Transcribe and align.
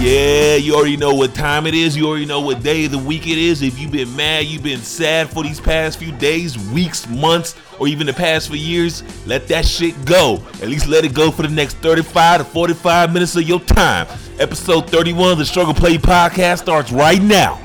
Yeah, 0.00 0.56
you 0.56 0.74
already 0.74 0.96
know 0.96 1.12
what 1.12 1.34
time 1.34 1.66
it 1.66 1.74
is. 1.74 1.94
You 1.94 2.08
already 2.08 2.24
know 2.24 2.40
what 2.40 2.62
day 2.62 2.86
of 2.86 2.90
the 2.92 2.98
week 2.98 3.26
it 3.26 3.36
is. 3.36 3.60
If 3.60 3.78
you've 3.78 3.92
been 3.92 4.16
mad, 4.16 4.46
you've 4.46 4.62
been 4.62 4.80
sad 4.80 5.28
for 5.28 5.42
these 5.42 5.60
past 5.60 5.98
few 5.98 6.10
days, 6.12 6.56
weeks, 6.70 7.06
months, 7.06 7.54
or 7.78 7.86
even 7.86 8.06
the 8.06 8.14
past 8.14 8.48
few 8.48 8.56
years, 8.56 9.02
let 9.26 9.46
that 9.48 9.66
shit 9.66 10.02
go. 10.06 10.42
At 10.62 10.68
least 10.68 10.86
let 10.86 11.04
it 11.04 11.12
go 11.12 11.30
for 11.30 11.42
the 11.42 11.50
next 11.50 11.76
35 11.78 12.38
to 12.38 12.44
45 12.44 13.12
minutes 13.12 13.36
of 13.36 13.42
your 13.42 13.60
time. 13.60 14.06
Episode 14.38 14.88
31 14.88 15.32
of 15.32 15.38
the 15.38 15.44
Struggle 15.44 15.74
Plate 15.74 16.00
podcast 16.00 16.60
starts 16.60 16.90
right 16.90 17.20
now. 17.20 17.60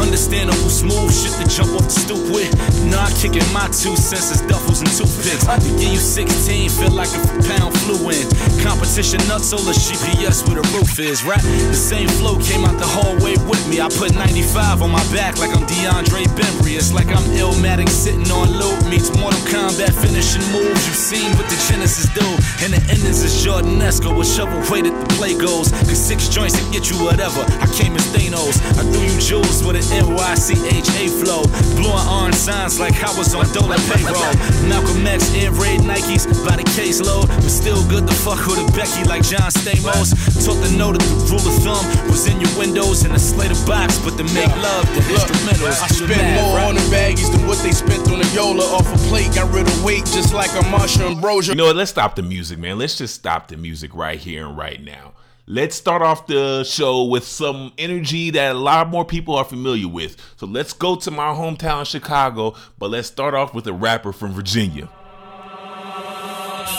Understandable, 0.00 0.68
smooth 0.68 1.12
shit 1.12 1.32
to 1.40 1.44
jump 1.48 1.72
off 1.72 1.88
the 1.88 1.96
stoop 1.96 2.22
with. 2.34 2.52
Nah, 2.86 3.08
kicking 3.16 3.46
my 3.52 3.66
two 3.72 3.96
senses, 3.96 4.42
duffels 4.44 4.80
and 4.84 4.92
toothpicks. 4.92 5.48
I 5.48 5.58
can 5.58 5.72
give 5.80 5.92
you 5.92 5.98
16, 5.98 6.70
feel 6.70 6.92
like 6.92 7.10
a 7.16 7.20
pound 7.48 7.72
flew 7.82 8.10
in. 8.12 8.26
Competition 8.62 9.20
nuts, 9.26 9.50
solar 9.50 9.72
GPS 9.72 10.46
where 10.46 10.60
the 10.60 10.66
roof 10.76 10.98
is, 10.98 11.24
right? 11.24 11.42
The 11.42 11.74
same 11.74 12.08
flow 12.20 12.38
came 12.38 12.64
out 12.64 12.78
the 12.78 12.86
hallway 12.86 13.36
with 13.48 13.64
me. 13.68 13.80
I 13.80 13.88
put 13.88 14.14
95 14.14 14.82
on 14.82 14.90
my 14.90 15.02
back 15.12 15.38
like 15.38 15.50
I'm 15.56 15.64
DeAndre 15.66 16.28
Bembry. 16.36 16.76
It's 16.76 16.92
like 16.92 17.08
I'm 17.08 17.24
Illmatic 17.34 17.88
sitting 17.88 18.30
on 18.30 18.52
loop. 18.52 18.76
Meets 18.86 19.10
Mortal 19.16 19.40
Kombat 19.48 19.96
finishing 19.96 20.44
moves. 20.52 20.86
You've 20.86 20.96
seen 20.96 21.32
what 21.36 21.48
the 21.48 21.58
Genesis 21.68 22.06
do. 22.12 22.26
And 22.62 22.72
the 22.72 22.80
endings 22.92 23.24
is 23.24 23.32
Jordanesco 23.44 24.16
with 24.16 24.28
shovel 24.28 24.60
weight 24.70 24.86
at 24.86 24.94
the 24.94 25.06
play 25.16 25.36
goes. 25.36 25.72
Cause 25.88 25.98
six 25.98 26.28
joints 26.28 26.54
to 26.60 26.64
get 26.70 26.90
you 26.90 26.96
whatever. 27.02 27.40
I 27.64 27.66
came 27.72 27.96
as 27.96 28.06
Thanos. 28.12 28.60
I 28.76 28.82
threw 28.84 29.02
you 29.02 29.18
jewels 29.20 29.64
with 29.64 29.76
an 29.76 29.86
NYCHA 30.04 31.08
flow. 31.24 31.42
Blowing 31.76 32.08
orange 32.08 32.34
signs 32.36 32.78
like 32.78 33.02
I 33.02 33.10
was 33.16 33.34
on 33.34 33.46
Dolan 33.52 33.80
payroll. 33.88 34.34
Malcolm 34.68 35.06
X, 35.06 35.32
Air 35.34 35.52
Raid 35.52 35.80
Nikes 35.80 36.26
by 36.44 36.56
the 36.56 36.64
caseload. 36.76 37.28
But 37.28 37.48
still 37.50 37.80
good 37.88 38.06
to 38.06 38.14
fuck 38.14 38.44
with 38.46 38.60
a 38.60 38.66
Becky 38.76 39.04
like 39.08 39.22
John 39.22 39.50
Stamos. 39.50 40.12
Taught 40.44 40.60
the 40.60 40.76
note 40.76 40.98
that 40.98 41.06
the 41.06 41.18
rule 41.32 41.40
of 41.40 41.56
thumb 41.64 41.84
was 42.08 42.26
in 42.26 42.40
your 42.40 42.52
windows 42.58 43.04
and 43.04 43.14
a 43.14 43.18
Slater 43.18 43.56
box. 43.66 43.98
But 43.98 44.16
to 44.18 44.24
make 44.34 44.52
love, 44.60 44.84
the 44.94 45.00
instrumentals. 45.00 45.80
I 45.80 45.88
do 45.88 46.06
spent 46.06 46.20
math, 46.20 46.42
more 46.44 46.56
right? 46.56 46.68
on 46.68 46.74
the 46.74 46.86
baggies 46.92 47.32
than 47.32 47.46
what 47.46 47.58
they 47.62 47.72
spent 47.72 48.08
on 48.10 48.18
the 48.18 48.30
Yola 48.34 48.64
off 48.64 48.86
a 48.92 48.98
plate. 49.08 49.34
Got 49.34 49.52
rid 49.52 49.66
of 49.66 49.84
weight 49.84 50.04
just 50.06 50.34
like 50.34 50.50
a 50.52 50.64
Marsha 50.68 51.10
Ambrosia. 51.10 51.52
You 51.52 51.56
know 51.56 51.66
what? 51.66 51.76
Let's 51.76 51.90
stop 51.90 52.16
the 52.16 52.22
music, 52.22 52.58
man. 52.58 52.78
Let's 52.78 52.96
just 52.96 53.14
stop 53.14 53.48
the 53.48 53.56
music 53.56 53.94
right 53.94 54.18
here 54.18 54.46
and 54.46 54.56
right 54.56 54.82
now. 54.82 55.12
Let's 55.48 55.76
start 55.76 56.02
off 56.02 56.26
the 56.26 56.64
show 56.64 57.04
with 57.04 57.24
some 57.24 57.72
energy 57.78 58.30
that 58.30 58.56
a 58.56 58.58
lot 58.58 58.90
more 58.90 59.04
people 59.04 59.36
are 59.36 59.44
familiar 59.44 59.86
with. 59.86 60.16
So 60.38 60.44
let's 60.44 60.72
go 60.72 60.96
to 60.96 61.10
my 61.12 61.28
hometown, 61.28 61.86
Chicago, 61.86 62.56
but 62.80 62.90
let's 62.90 63.06
start 63.06 63.32
off 63.32 63.54
with 63.54 63.68
a 63.68 63.72
rapper 63.72 64.12
from 64.12 64.32
Virginia. 64.32 64.88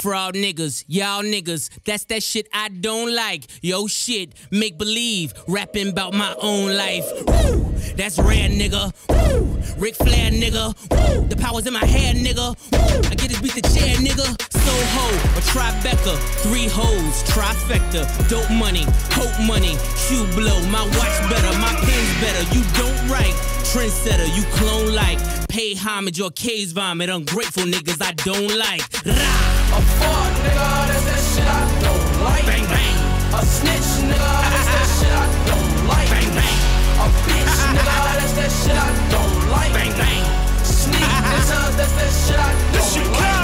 Fraud 0.02 0.36
niggas, 0.36 0.84
y'all 0.88 1.24
niggas, 1.24 1.70
that's 1.86 2.06
that 2.06 2.24
shit 2.24 2.48
I 2.54 2.70
don't 2.70 3.14
like. 3.14 3.46
Yo 3.62 3.88
shit, 3.88 4.34
make 4.52 4.78
believe, 4.78 5.34
rapping 5.48 5.90
about 5.90 6.14
my 6.14 6.36
own 6.42 6.76
life. 6.76 7.06
Woo, 7.28 7.72
that's 7.96 8.18
rare 8.20 8.50
nigga. 8.50 8.94
Woo, 9.10 9.46
Ric 9.78 9.96
Flair 9.96 10.32
nigga. 10.32 10.76
Woo, 10.92 11.28
the 11.28 11.36
power's 11.36 11.66
in 11.68 11.74
my 11.74 11.86
hair 11.86 12.14
nigga. 12.14 12.56
Woo, 12.72 13.10
I 13.10 13.16
get 13.16 13.30
this 13.30 13.42
beat 13.42 13.54
the 13.54 13.62
chair 13.62 13.96
nigga. 13.98 14.28
Soho, 14.52 15.08
a 15.38 15.42
Tribeca, 15.42 16.18
three 16.44 16.68
hoes, 16.68 17.24
trifecta, 17.24 18.06
dope 18.30 18.50
money, 18.52 18.86
hope 19.12 19.48
money, 19.48 19.76
Q 20.08 20.26
blow, 20.36 20.60
my 20.68 20.84
watch 20.98 21.30
better, 21.30 21.58
my 21.60 21.74
pen's 21.82 22.22
better. 22.22 22.44
You 22.56 22.64
don't 22.78 23.10
write. 23.10 23.36
Trendsetter, 23.68 24.34
you 24.36 24.44
clone 24.54 24.94
like. 24.96 25.20
Pay 25.50 25.76
homage 25.76 26.22
or 26.22 26.32
case 26.32 26.72
vomit. 26.72 27.10
Ungrateful 27.10 27.64
niggas 27.64 28.02
I 28.02 28.14
don't 28.14 28.58
like. 28.58 28.82
Rah! 29.06 29.57
A 29.78 29.80
fuck 29.80 30.34
nigga, 30.42 30.90
that's 30.90 31.06
that 31.06 31.22
shit 31.22 31.46
I 31.46 31.62
don't 31.86 32.24
like. 32.26 32.46
Bang 32.50 32.66
bang. 32.66 32.98
A 33.30 33.46
snitch 33.46 34.10
nigga, 34.10 34.34
that's 34.50 34.70
that 34.74 34.88
shit 34.98 35.14
I 35.14 35.26
don't 35.46 35.88
like. 35.88 36.10
Bang 36.10 36.34
bang. 36.34 36.58
A 36.98 37.06
bitch 37.30 37.58
nigga, 37.78 37.98
that's 38.18 38.34
that 38.34 38.50
shit 38.58 38.74
I 38.74 38.90
don't 39.14 39.38
like. 39.52 39.72
Bang 39.74 39.94
bang. 39.94 40.26
Sneak 40.66 40.98
nigga, 40.98 41.78
that's 41.78 41.94
that 41.94 42.10
shit 42.26 42.40
I 42.40 42.50
don't 42.74 43.12
like. 43.12 43.38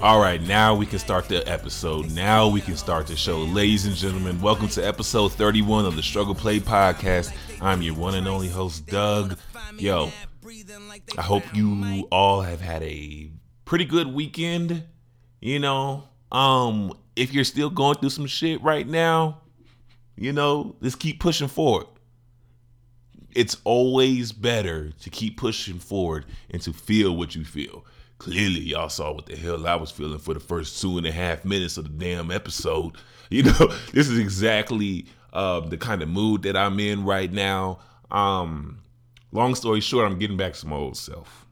All 0.00 0.18
right, 0.18 0.40
now 0.40 0.74
we 0.74 0.86
can 0.86 0.98
start 0.98 1.28
the 1.28 1.46
episode. 1.46 2.10
Now 2.12 2.48
we 2.48 2.62
can 2.62 2.78
start 2.78 3.06
the 3.06 3.16
show. 3.16 3.40
Ladies 3.40 3.84
and 3.84 3.94
gentlemen, 3.94 4.40
welcome 4.40 4.68
to 4.68 4.82
episode 4.86 5.32
31 5.32 5.84
of 5.84 5.94
the 5.96 6.02
Struggle 6.02 6.34
Plate 6.34 6.62
Podcast. 6.62 7.34
I'm 7.60 7.82
your 7.82 7.96
one 7.96 8.14
and 8.14 8.28
only 8.28 8.48
host, 8.48 8.86
Doug. 8.86 9.38
Yo, 9.78 10.10
I 11.18 11.22
hope 11.22 11.44
you 11.54 12.08
all 12.10 12.40
have 12.40 12.62
had 12.62 12.82
a 12.82 13.30
pretty 13.64 13.84
good 13.84 14.08
weekend. 14.08 14.84
You 15.40 15.58
know, 15.58 16.04
um, 16.32 16.96
if 17.16 17.32
you're 17.32 17.44
still 17.44 17.70
going 17.70 17.96
through 17.96 18.10
some 18.10 18.26
shit 18.26 18.62
right 18.62 18.86
now, 18.86 19.40
you 20.16 20.32
know, 20.32 20.76
just 20.82 20.98
keep 20.98 21.20
pushing 21.20 21.48
forward. 21.48 21.86
It's 23.34 23.56
always 23.64 24.32
better 24.32 24.90
to 24.90 25.10
keep 25.10 25.36
pushing 25.36 25.78
forward 25.78 26.24
and 26.50 26.62
to 26.62 26.72
feel 26.72 27.16
what 27.16 27.34
you 27.34 27.44
feel. 27.44 27.84
Clearly, 28.18 28.60
y'all 28.60 28.88
saw 28.88 29.12
what 29.12 29.26
the 29.26 29.36
hell 29.36 29.66
I 29.66 29.74
was 29.74 29.90
feeling 29.90 30.20
for 30.20 30.34
the 30.34 30.40
first 30.40 30.80
two 30.80 30.98
and 30.98 31.06
a 31.06 31.12
half 31.12 31.44
minutes 31.44 31.76
of 31.76 31.84
the 31.84 32.04
damn 32.04 32.30
episode. 32.30 32.96
You 33.30 33.42
know, 33.42 33.72
this 33.92 34.08
is 34.08 34.18
exactly 34.18 35.06
um, 35.32 35.70
the 35.70 35.78
kind 35.78 36.02
of 36.02 36.08
mood 36.10 36.42
that 36.42 36.56
I'm 36.56 36.78
in 36.78 37.04
right 37.04 37.32
now. 37.32 37.80
Um, 38.10 38.80
long 39.32 39.54
story 39.54 39.80
short, 39.80 40.06
I'm 40.06 40.18
getting 40.18 40.36
back 40.36 40.52
to 40.52 40.66
my 40.66 40.76
old 40.76 40.96
self. 40.96 41.43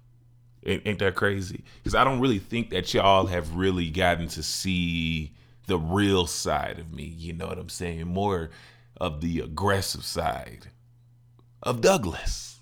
Ain't, 0.64 0.82
ain't 0.86 0.98
that 1.00 1.14
crazy? 1.14 1.64
Because 1.82 1.94
I 1.94 2.04
don't 2.04 2.20
really 2.20 2.38
think 2.38 2.70
that 2.70 2.92
y'all 2.94 3.26
have 3.26 3.56
really 3.56 3.90
gotten 3.90 4.28
to 4.28 4.42
see 4.42 5.32
the 5.66 5.78
real 5.78 6.26
side 6.26 6.78
of 6.78 6.92
me. 6.92 7.04
You 7.04 7.32
know 7.32 7.48
what 7.48 7.58
I'm 7.58 7.68
saying? 7.68 8.06
More 8.06 8.50
of 9.00 9.20
the 9.20 9.40
aggressive 9.40 10.04
side 10.04 10.68
of 11.62 11.80
Douglas. 11.80 12.60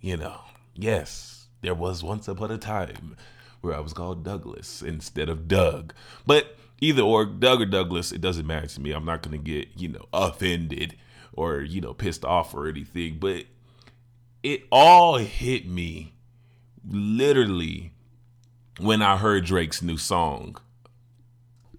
You 0.00 0.16
know, 0.16 0.40
yes, 0.74 1.48
there 1.60 1.74
was 1.74 2.02
once 2.02 2.28
upon 2.28 2.50
a 2.50 2.58
time 2.58 3.16
where 3.60 3.74
I 3.74 3.80
was 3.80 3.92
called 3.92 4.24
Douglas 4.24 4.82
instead 4.82 5.28
of 5.28 5.48
Doug. 5.48 5.92
But 6.26 6.56
either 6.80 7.02
or, 7.02 7.26
Doug 7.26 7.60
or 7.60 7.66
Douglas, 7.66 8.12
it 8.12 8.20
doesn't 8.20 8.46
matter 8.46 8.66
to 8.66 8.80
me. 8.80 8.92
I'm 8.92 9.04
not 9.04 9.22
going 9.22 9.36
to 9.36 9.44
get, 9.44 9.68
you 9.76 9.88
know, 9.88 10.06
offended 10.12 10.96
or, 11.32 11.60
you 11.60 11.80
know, 11.80 11.92
pissed 11.92 12.24
off 12.24 12.54
or 12.54 12.68
anything. 12.68 13.18
But 13.18 13.44
it 14.42 14.62
all 14.72 15.18
hit 15.18 15.66
me 15.66 16.14
literally 16.88 17.92
when 18.78 19.02
I 19.02 19.16
heard 19.16 19.44
Drake's 19.44 19.82
new 19.82 19.96
song. 19.96 20.56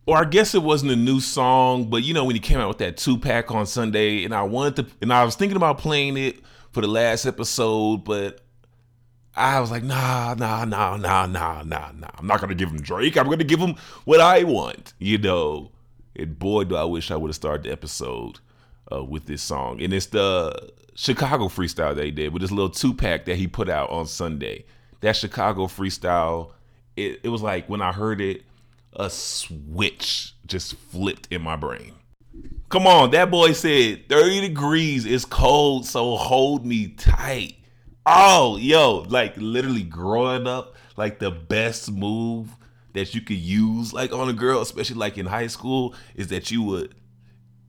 Or 0.05 0.17
I 0.17 0.25
guess 0.25 0.55
it 0.55 0.63
wasn't 0.63 0.91
a 0.91 0.95
new 0.95 1.19
song, 1.19 1.89
but 1.89 2.03
you 2.03 2.13
know 2.13 2.25
when 2.25 2.35
he 2.35 2.39
came 2.39 2.59
out 2.59 2.67
with 2.67 2.79
that 2.79 2.97
two 2.97 3.17
pack 3.17 3.51
on 3.51 3.65
Sunday, 3.65 4.23
and 4.23 4.33
I 4.33 4.43
wanted 4.43 4.75
to, 4.77 4.95
and 5.01 5.13
I 5.13 5.23
was 5.23 5.35
thinking 5.35 5.57
about 5.57 5.77
playing 5.77 6.17
it 6.17 6.39
for 6.71 6.81
the 6.81 6.87
last 6.87 7.25
episode, 7.25 8.03
but 8.03 8.41
I 9.35 9.59
was 9.59 9.71
like, 9.71 9.83
nah, 9.83 10.33
nah, 10.33 10.65
nah, 10.65 10.97
nah, 10.97 11.25
nah, 11.27 11.63
nah, 11.63 11.91
nah. 11.91 12.09
I'm 12.17 12.27
not 12.27 12.41
gonna 12.41 12.55
give 12.55 12.69
him 12.69 12.81
Drake. 12.81 13.15
I'm 13.17 13.29
gonna 13.29 13.43
give 13.43 13.59
him 13.59 13.75
what 14.05 14.19
I 14.19 14.43
want, 14.43 14.93
you 14.99 15.17
know. 15.17 15.71
And 16.15 16.37
boy, 16.37 16.65
do 16.65 16.75
I 16.75 16.83
wish 16.83 17.11
I 17.11 17.15
would 17.15 17.29
have 17.29 17.35
started 17.35 17.63
the 17.63 17.71
episode 17.71 18.39
uh, 18.91 19.03
with 19.03 19.25
this 19.25 19.41
song. 19.41 19.81
And 19.81 19.93
it's 19.93 20.07
the 20.07 20.71
Chicago 20.95 21.45
freestyle 21.45 21.95
that 21.95 22.03
he 22.03 22.11
did 22.11 22.33
with 22.33 22.41
this 22.41 22.51
little 22.51 22.69
two 22.69 22.93
pack 22.93 23.25
that 23.25 23.37
he 23.37 23.47
put 23.47 23.69
out 23.69 23.89
on 23.89 24.05
Sunday. 24.07 24.65
That 25.01 25.15
Chicago 25.15 25.65
freestyle, 25.65 26.51
it, 26.95 27.21
it 27.23 27.29
was 27.29 27.41
like 27.41 27.67
when 27.67 27.81
I 27.81 27.91
heard 27.91 28.21
it, 28.21 28.43
a 28.93 29.09
switch 29.09 30.33
just 30.45 30.75
flipped 30.75 31.27
in 31.31 31.41
my 31.41 31.55
brain. 31.55 31.93
Come 32.69 32.87
on, 32.87 33.11
that 33.11 33.29
boy 33.29 33.51
said 33.51 34.07
30 34.07 34.41
degrees 34.41 35.05
is 35.05 35.25
cold, 35.25 35.85
so 35.85 36.15
hold 36.15 36.65
me 36.65 36.87
tight. 36.87 37.57
Oh, 38.05 38.57
yo, 38.57 39.05
like 39.09 39.35
literally 39.37 39.83
growing 39.83 40.47
up, 40.47 40.75
like 40.97 41.19
the 41.19 41.31
best 41.31 41.91
move 41.91 42.55
that 42.93 43.13
you 43.13 43.21
could 43.21 43.37
use 43.37 43.93
like 43.93 44.13
on 44.13 44.29
a 44.29 44.33
girl, 44.33 44.61
especially 44.61 44.97
like 44.97 45.17
in 45.17 45.25
high 45.25 45.47
school, 45.47 45.93
is 46.15 46.27
that 46.27 46.51
you 46.51 46.63
would 46.63 46.95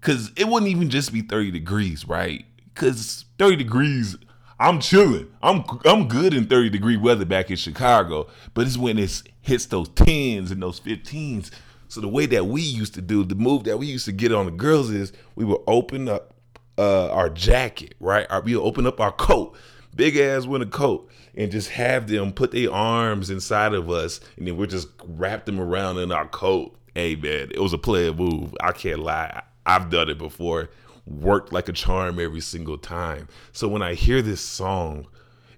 cause 0.00 0.31
it 0.37 0.49
wouldn't 0.49 0.70
even 0.70 0.90
just 0.90 1.12
be 1.12 1.23
30 1.23 1.50
degrees, 1.50 2.06
right? 2.06 2.44
Cause 2.75 3.25
30 3.38 3.56
degrees, 3.56 4.17
I'm 4.62 4.79
chilling. 4.79 5.29
I'm 5.43 5.64
I'm 5.85 6.06
good 6.06 6.32
in 6.32 6.47
30 6.47 6.70
degree 6.70 6.97
weather 6.97 7.25
back 7.25 7.50
in 7.50 7.56
Chicago, 7.56 8.29
but 8.55 8.64
it's 8.64 8.79
when 8.79 8.97
it 8.97 9.23
hits 9.41 9.67
those 9.67 9.88
10s 9.88 10.53
and 10.53 10.62
those 10.62 10.79
15s. 10.79 11.50
So 11.88 12.00
the 12.00 12.06
way 12.06 12.26
that 12.26 12.47
we 12.47 12.62
used 12.62 12.94
to 12.94 13.03
do, 13.03 13.25
the 13.25 13.35
move 13.35 13.64
that 13.64 13.79
we 13.79 13.88
used 13.88 14.05
to 14.05 14.12
get 14.12 14.32
on 14.32 14.47
the 14.47 14.53
girls 14.53 14.88
is 14.88 15.12
we 15.35 15.44
would 15.44 15.61
open 15.67 16.09
up 16.09 16.35
uh, 16.79 17.11
our 17.11 17.29
jacket, 17.29 17.97
right? 17.99 18.25
Our, 18.31 18.41
we 18.41 18.55
would 18.55 18.62
open 18.62 18.87
up 18.87 19.00
our 19.00 19.11
coat, 19.11 19.56
big 19.97 20.17
ass 20.17 20.47
winter 20.47 20.69
coat, 20.69 21.11
and 21.35 21.50
just 21.50 21.70
have 21.70 22.06
them 22.06 22.32
put 22.32 22.53
their 22.53 22.73
arms 22.73 23.31
inside 23.31 23.75
of 23.75 23.91
us, 23.91 24.20
and 24.37 24.47
then 24.47 24.56
we 24.56 24.69
just 24.69 24.87
wrap 25.05 25.44
them 25.44 25.59
around 25.59 25.99
in 25.99 26.12
our 26.12 26.29
coat. 26.29 26.79
Hey 26.94 27.17
man, 27.17 27.50
it 27.50 27.59
was 27.59 27.73
a 27.73 27.79
player 27.79 28.12
move. 28.12 28.55
I 28.61 28.70
can't 28.70 29.00
lie. 29.00 29.43
I've 29.67 29.91
done 29.91 30.09
it 30.09 30.19
before. 30.19 30.70
Worked 31.06 31.52
like 31.52 31.69
a 31.69 31.72
charm 31.72 32.19
every 32.20 32.40
single 32.40 32.78
time. 32.78 33.28
So 33.52 33.69
when 33.69 33.82
I 33.82 33.94
hear 33.94 34.22
this 34.22 34.40
song, 34.40 35.06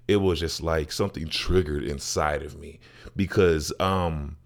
it 0.07 0.17
was 0.17 0.39
just 0.39 0.61
like 0.61 0.91
something 0.91 1.27
triggered 1.27 1.83
inside 1.83 2.41
of 2.43 2.59
me 2.59 2.79
because 3.15 3.73
um 3.79 4.37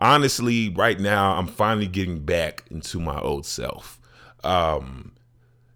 honestly, 0.00 0.70
right 0.70 0.98
now, 0.98 1.36
I'm 1.36 1.46
finally 1.46 1.86
getting 1.86 2.20
back 2.20 2.64
into 2.70 2.98
my 2.98 3.20
old 3.20 3.46
self. 3.46 4.00
Um, 4.42 5.12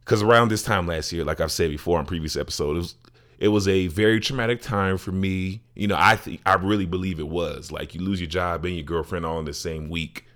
because 0.00 0.22
around 0.22 0.50
this 0.50 0.62
time 0.62 0.86
last 0.86 1.12
year, 1.12 1.24
like 1.24 1.40
I've 1.40 1.52
said 1.52 1.70
before 1.70 1.98
on 1.98 2.04
previous 2.04 2.36
episodes, 2.36 2.76
it 2.76 2.78
was, 2.78 2.94
it 3.38 3.48
was 3.48 3.68
a 3.68 3.86
very 3.86 4.20
traumatic 4.20 4.60
time 4.60 4.98
for 4.98 5.12
me. 5.12 5.62
You 5.74 5.86
know, 5.86 5.96
I 5.98 6.16
think 6.16 6.40
I 6.44 6.54
really 6.54 6.84
believe 6.84 7.18
it 7.18 7.28
was. 7.28 7.72
Like 7.72 7.94
you 7.94 8.02
lose 8.02 8.20
your 8.20 8.28
job 8.28 8.64
and 8.64 8.74
your 8.74 8.84
girlfriend 8.84 9.24
all 9.24 9.38
in 9.38 9.46
the 9.46 9.54
same 9.54 9.88
week. 9.88 10.26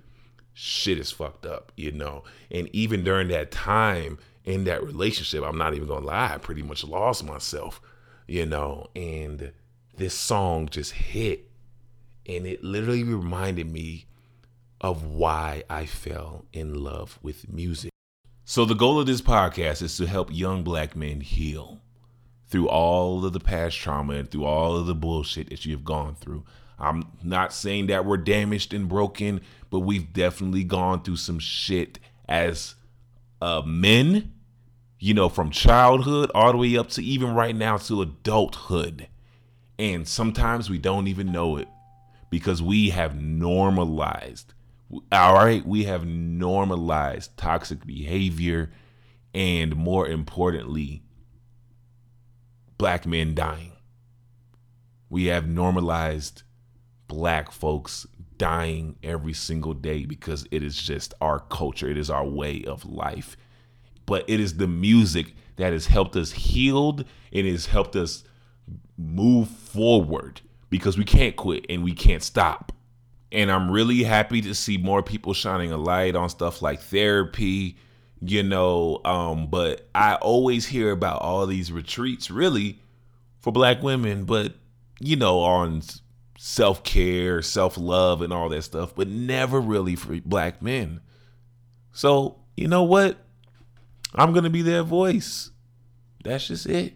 Shit 0.61 0.99
is 0.99 1.13
fucked 1.13 1.47
up, 1.47 1.71
you 1.77 1.93
know. 1.93 2.25
And 2.51 2.69
even 2.73 3.05
during 3.05 3.29
that 3.29 3.53
time 3.53 4.19
in 4.45 4.65
that 4.65 4.83
relationship, 4.83 5.45
I'm 5.45 5.57
not 5.57 5.75
even 5.75 5.87
gonna 5.87 6.05
lie, 6.05 6.35
I 6.35 6.39
pretty 6.39 6.63
much 6.63 6.83
lost 6.83 7.25
myself, 7.25 7.81
you 8.27 8.45
know. 8.45 8.89
And 8.97 9.53
this 9.97 10.15
song 10.15 10.69
just 10.69 10.95
hit, 10.95 11.49
and 12.27 12.45
it 12.45 12.65
literally 12.65 13.05
reminded 13.05 13.71
me 13.71 14.07
of 14.81 15.05
why 15.05 15.63
I 15.71 15.87
fell 15.87 16.45
in 16.53 16.83
love 16.83 17.21
with 17.23 17.49
music. 17.49 17.93
So, 18.45 18.65
the 18.65 18.75
goal 18.75 18.99
of 18.99 19.07
this 19.07 19.21
podcast 19.21 19.81
is 19.81 19.97
to 19.99 20.09
help 20.09 20.29
young 20.33 20.65
black 20.65 20.97
men 20.97 21.21
heal 21.21 21.83
through 22.49 22.69
all 22.69 23.25
of 23.25 23.33
the 23.33 23.39
past 23.39 23.79
trauma 23.79 24.15
and 24.15 24.29
through 24.29 24.45
all 24.45 24.77
of 24.77 24.87
the 24.87 24.95
bullshit 24.97 25.51
that 25.51 25.65
you've 25.65 25.85
gone 25.85 26.17
through. 26.17 26.45
I'm 26.79 27.05
not 27.23 27.53
saying 27.53 27.89
that 27.89 28.05
we're 28.05 28.19
damaged 28.19 28.73
and 28.73 28.89
broken, 28.89 29.41
but 29.71 29.81
we've 29.81 30.13
definitely 30.13 30.65
gone 30.65 31.03
through 31.03 31.17
some 31.17 31.39
shit 31.39 31.99
as 32.29 32.75
uh, 33.43 33.63
men, 33.65 34.33
you 34.99 35.15
know, 35.15 35.29
from 35.29 35.51
childhood 35.51 36.31
all 36.35 36.53
the 36.53 36.59
way 36.59 36.77
up 36.77 36.89
to 36.91 37.03
even 37.03 37.35
right 37.35 37.55
now 37.57 37.77
to 37.79 38.03
adulthood. 38.03 39.09
And 39.79 40.07
sometimes 40.07 40.71
we 40.71 40.79
don't 40.79 41.09
even 41.09 41.33
know 41.33 41.57
it 41.57 41.69
because 42.31 42.63
we 42.63 42.91
have 42.91 43.21
normalized 43.21 44.55
all 45.13 45.35
right, 45.35 45.67
we 45.67 45.85
have 45.85 46.07
normalized 46.07 47.37
toxic 47.37 47.87
behavior 47.87 48.71
and 49.35 49.77
more 49.77 50.09
importantly, 50.09 51.03
black 52.79 53.07
men 53.07 53.35
dying. 53.35 53.73
We 55.11 55.27
have 55.27 55.47
normalized 55.47 56.43
black 57.09 57.51
folks 57.51 58.07
dying 58.37 58.97
every 59.03 59.33
single 59.33 59.75
day 59.75 60.05
because 60.05 60.47
it 60.51 60.63
is 60.63 60.81
just 60.81 61.15
our 61.21 61.41
culture, 61.41 61.89
it 61.89 61.99
is 61.99 62.11
our 62.11 62.27
way 62.27 62.65
of 62.65 62.85
life. 62.85 63.37
But 64.07 64.25
it 64.29 64.41
is 64.41 64.57
the 64.57 64.69
music 64.69 65.35
that 65.57 65.73
has 65.73 65.87
helped 65.87 66.17
us 66.17 66.33
healed, 66.33 67.05
and 67.33 67.47
has 67.47 67.67
helped 67.67 67.97
us 67.97 68.25
move 68.97 69.49
forward 69.49 70.41
because 70.71 70.97
we 70.97 71.05
can't 71.05 71.37
quit 71.37 71.67
and 71.69 71.83
we 71.83 71.93
can't 71.93 72.23
stop 72.23 72.73
and 73.31 73.51
I'm 73.51 73.71
really 73.71 74.03
happy 74.03 74.41
to 74.43 74.55
see 74.55 74.79
more 74.79 75.03
people 75.03 75.35
shining 75.35 75.73
a 75.73 75.77
light 75.77 76.17
on 76.17 76.29
stuff 76.29 76.63
like 76.63 76.81
therapy, 76.81 77.77
you 78.21 78.43
know. 78.43 79.01
Um, 79.05 79.49
but 79.49 79.89
I 79.95 80.15
always 80.17 80.67
hear 80.67 80.91
about 80.91 81.21
all 81.21 81.47
these 81.47 81.71
retreats, 81.71 82.31
really, 82.31 82.81
for 83.39 83.53
black 83.53 83.83
women, 83.83 84.25
but 84.25 84.55
you 85.01 85.17
know, 85.17 85.41
on 85.41 85.83
self 86.41 86.85
care, 86.85 87.43
self 87.43 87.77
love, 87.77 88.23
and 88.23 88.33
all 88.33 88.49
that 88.49 88.63
stuff, 88.63 88.95
but 88.95 89.09
never 89.09 89.61
really 89.61 89.97
for 89.97 90.19
black 90.21 90.63
men. 90.63 91.01
So, 91.93 92.39
you 92.57 92.69
know 92.69 92.85
what? 92.85 93.19
I'm 94.15 94.33
going 94.33 94.45
to 94.45 94.51
be 94.51 94.63
their 94.63 94.85
voice. 94.85 95.51
That's 96.23 96.47
just 96.47 96.67
it. 96.67 96.95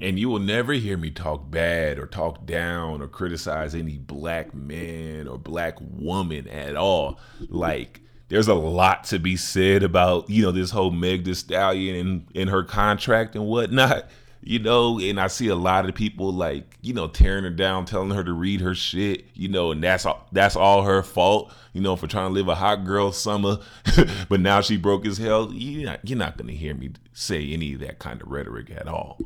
And 0.00 0.16
you 0.16 0.28
will 0.28 0.38
never 0.38 0.74
hear 0.74 0.96
me 0.96 1.10
talk 1.10 1.50
bad 1.50 1.98
or 1.98 2.06
talk 2.06 2.46
down 2.46 3.02
or 3.02 3.08
criticize 3.08 3.74
any 3.74 3.98
black 3.98 4.54
man 4.54 5.26
or 5.26 5.38
black 5.38 5.76
woman 5.80 6.46
at 6.46 6.76
all. 6.76 7.18
Like, 7.48 8.00
there's 8.28 8.46
a 8.46 8.54
lot 8.54 9.04
to 9.04 9.18
be 9.18 9.36
said 9.36 9.82
about, 9.82 10.30
you 10.30 10.44
know, 10.44 10.52
this 10.52 10.70
whole 10.70 10.92
Meg 10.92 11.24
Thee 11.24 11.34
Stallion 11.34 11.96
and, 11.96 12.28
and 12.36 12.50
her 12.50 12.62
contract 12.62 13.34
and 13.34 13.46
whatnot, 13.46 14.08
you 14.42 14.58
know, 14.58 14.98
and 15.00 15.20
I 15.20 15.26
see 15.26 15.48
a 15.48 15.56
lot 15.56 15.88
of 15.88 15.94
people 15.94 16.32
like, 16.32 16.76
you 16.80 16.94
know, 16.94 17.08
tearing 17.08 17.44
her 17.44 17.50
down, 17.50 17.84
telling 17.84 18.10
her 18.10 18.24
to 18.24 18.32
read 18.32 18.60
her 18.60 18.74
shit, 18.74 19.24
you 19.34 19.48
know, 19.48 19.72
and 19.72 19.82
that's 19.82 20.06
all 20.06 20.26
that's 20.32 20.56
all 20.56 20.82
her 20.82 21.02
fault, 21.02 21.52
you 21.72 21.80
know, 21.80 21.96
for 21.96 22.06
trying 22.06 22.28
to 22.28 22.34
live 22.34 22.48
a 22.48 22.54
hot 22.54 22.84
girl 22.84 23.12
summer. 23.12 23.58
but 24.28 24.40
now 24.40 24.60
she 24.60 24.76
broke 24.76 25.04
his 25.04 25.18
hell. 25.18 25.52
You're 25.52 25.86
not, 25.86 26.08
you're 26.08 26.18
not 26.18 26.36
gonna 26.36 26.52
hear 26.52 26.74
me 26.74 26.92
say 27.12 27.52
any 27.52 27.74
of 27.74 27.80
that 27.80 27.98
kind 27.98 28.22
of 28.22 28.28
rhetoric 28.28 28.70
at 28.70 28.88
all. 28.88 29.18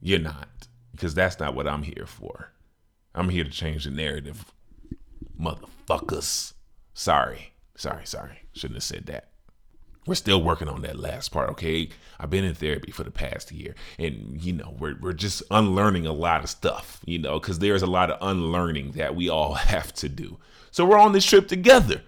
You're 0.00 0.18
not, 0.18 0.48
because 0.92 1.14
that's 1.14 1.38
not 1.38 1.54
what 1.54 1.68
I'm 1.68 1.82
here 1.82 2.06
for. 2.06 2.50
I'm 3.14 3.28
here 3.28 3.44
to 3.44 3.50
change 3.50 3.84
the 3.84 3.90
narrative, 3.90 4.52
motherfuckers. 5.40 6.54
Sorry, 6.92 7.52
sorry, 7.76 8.06
sorry. 8.06 8.40
Shouldn't 8.52 8.76
have 8.76 8.82
said 8.82 9.06
that. 9.06 9.28
We're 10.06 10.14
still 10.14 10.42
working 10.42 10.68
on 10.68 10.82
that 10.82 10.98
last 10.98 11.30
part, 11.30 11.48
okay? 11.50 11.88
I've 12.20 12.30
been 12.30 12.44
in 12.44 12.54
therapy 12.54 12.92
for 12.92 13.04
the 13.04 13.10
past 13.10 13.50
year, 13.52 13.74
and 13.98 14.42
you 14.42 14.52
know, 14.52 14.74
we're 14.78 14.96
we're 15.00 15.12
just 15.14 15.42
unlearning 15.50 16.06
a 16.06 16.12
lot 16.12 16.44
of 16.44 16.50
stuff, 16.50 17.00
you 17.06 17.18
know, 17.18 17.40
because 17.40 17.58
there's 17.58 17.82
a 17.82 17.86
lot 17.86 18.10
of 18.10 18.18
unlearning 18.20 18.92
that 18.92 19.14
we 19.14 19.28
all 19.28 19.54
have 19.72 19.92
to 19.94 20.08
do. 20.08 20.38
So 20.70 20.84
we're 20.84 20.98
on 20.98 21.12
this 21.12 21.24
trip 21.24 21.48
together. 21.48 22.02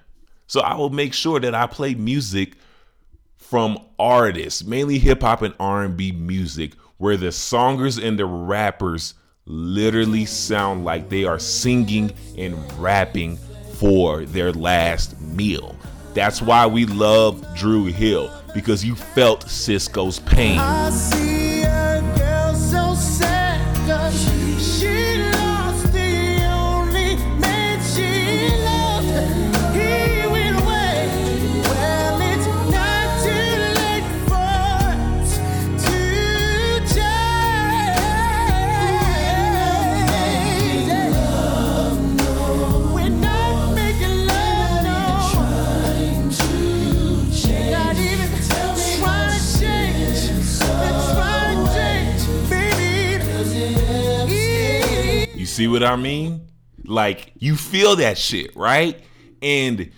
So 0.46 0.60
I 0.60 0.74
will 0.74 0.90
make 0.90 1.12
sure 1.12 1.40
that 1.40 1.54
I 1.54 1.66
play 1.66 1.94
music 1.94 2.54
from 3.36 3.78
artists, 3.98 4.64
mainly 4.64 4.98
hip 4.98 5.22
hop 5.22 5.42
and 5.42 5.54
R&B 5.58 6.12
music 6.12 6.74
where 6.98 7.16
the 7.16 7.26
songers 7.26 8.02
and 8.02 8.18
the 8.18 8.26
rappers 8.26 9.14
literally 9.44 10.24
sound 10.24 10.84
like 10.84 11.08
they 11.08 11.24
are 11.24 11.38
singing 11.38 12.12
and 12.36 12.72
rapping 12.78 13.38
for 13.74 14.24
their 14.24 14.52
last 14.52 15.20
meal. 15.20 15.76
That's 16.16 16.40
why 16.40 16.66
we 16.66 16.86
love 16.86 17.44
Drew 17.54 17.84
Hill 17.84 18.32
because 18.54 18.82
you 18.82 18.94
felt 18.94 19.50
Cisco's 19.50 20.18
pain. 20.20 20.56
See 55.66 55.72
what 55.72 55.82
I 55.82 55.96
mean? 55.96 56.46
Like 56.84 57.32
you 57.40 57.56
feel 57.56 57.96
that 57.96 58.18
shit, 58.18 58.54
right? 58.54 59.02
And 59.42 59.90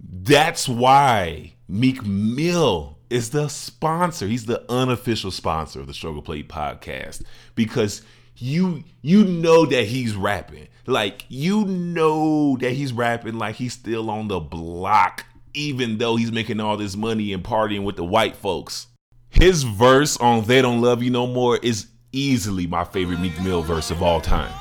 that's 0.00 0.68
why 0.68 1.52
Meek 1.68 2.04
Mill 2.04 2.98
is 3.08 3.30
the 3.30 3.46
sponsor. 3.46 4.26
He's 4.26 4.46
the 4.46 4.68
unofficial 4.68 5.30
sponsor 5.30 5.78
of 5.78 5.86
the 5.86 5.94
Struggle 5.94 6.20
Plate 6.20 6.48
podcast 6.48 7.22
because 7.54 8.02
you 8.34 8.82
you 9.00 9.22
know 9.22 9.66
that 9.66 9.84
he's 9.84 10.16
rapping. 10.16 10.66
Like 10.84 11.24
you 11.28 11.64
know 11.64 12.56
that 12.56 12.72
he's 12.72 12.92
rapping 12.92 13.38
like 13.38 13.54
he's 13.54 13.74
still 13.74 14.10
on 14.10 14.26
the 14.26 14.40
block 14.40 15.26
even 15.54 15.98
though 15.98 16.16
he's 16.16 16.32
making 16.32 16.58
all 16.58 16.76
this 16.76 16.96
money 16.96 17.32
and 17.32 17.44
partying 17.44 17.84
with 17.84 17.94
the 17.94 18.04
white 18.04 18.34
folks. 18.34 18.88
His 19.28 19.62
verse 19.62 20.16
on 20.16 20.42
They 20.42 20.60
Don't 20.60 20.80
Love 20.80 21.04
You 21.04 21.10
No 21.10 21.28
More 21.28 21.56
is 21.58 21.86
easily 22.10 22.66
my 22.66 22.82
favorite 22.82 23.20
Meek 23.20 23.40
Mill 23.40 23.62
verse 23.62 23.92
of 23.92 24.02
all 24.02 24.20
time. 24.20 24.52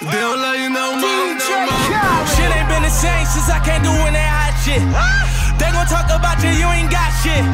They 0.00 0.16
don't 0.16 0.40
love 0.40 0.56
you 0.56 0.72
no 0.72 0.96
more, 0.96 1.28
no 1.36 1.56
more. 1.68 2.24
Shit 2.32 2.48
ain't 2.48 2.72
been 2.72 2.80
the 2.80 2.88
same 2.88 3.28
since 3.28 3.52
I 3.52 3.60
can't 3.60 3.84
do 3.84 3.92
any 4.08 4.16
hot 4.16 4.56
shit. 4.64 4.80
They 5.60 5.68
gon' 5.76 5.84
talk 5.92 6.08
about 6.08 6.40
you, 6.40 6.56
you 6.56 6.64
ain't 6.72 6.88
got 6.88 7.12
shit. 7.20 7.44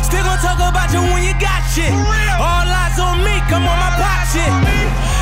Still 0.00 0.24
gon' 0.24 0.40
talk 0.40 0.56
about 0.56 0.88
you 0.88 1.04
when 1.12 1.20
you 1.20 1.36
got 1.36 1.60
shit. 1.68 1.92
All 2.40 2.64
eyes 2.64 2.96
on 2.96 3.20
me, 3.20 3.36
come 3.52 3.68
on 3.68 3.76
my 3.76 3.92
pop 4.00 4.24
shit. 4.32 4.48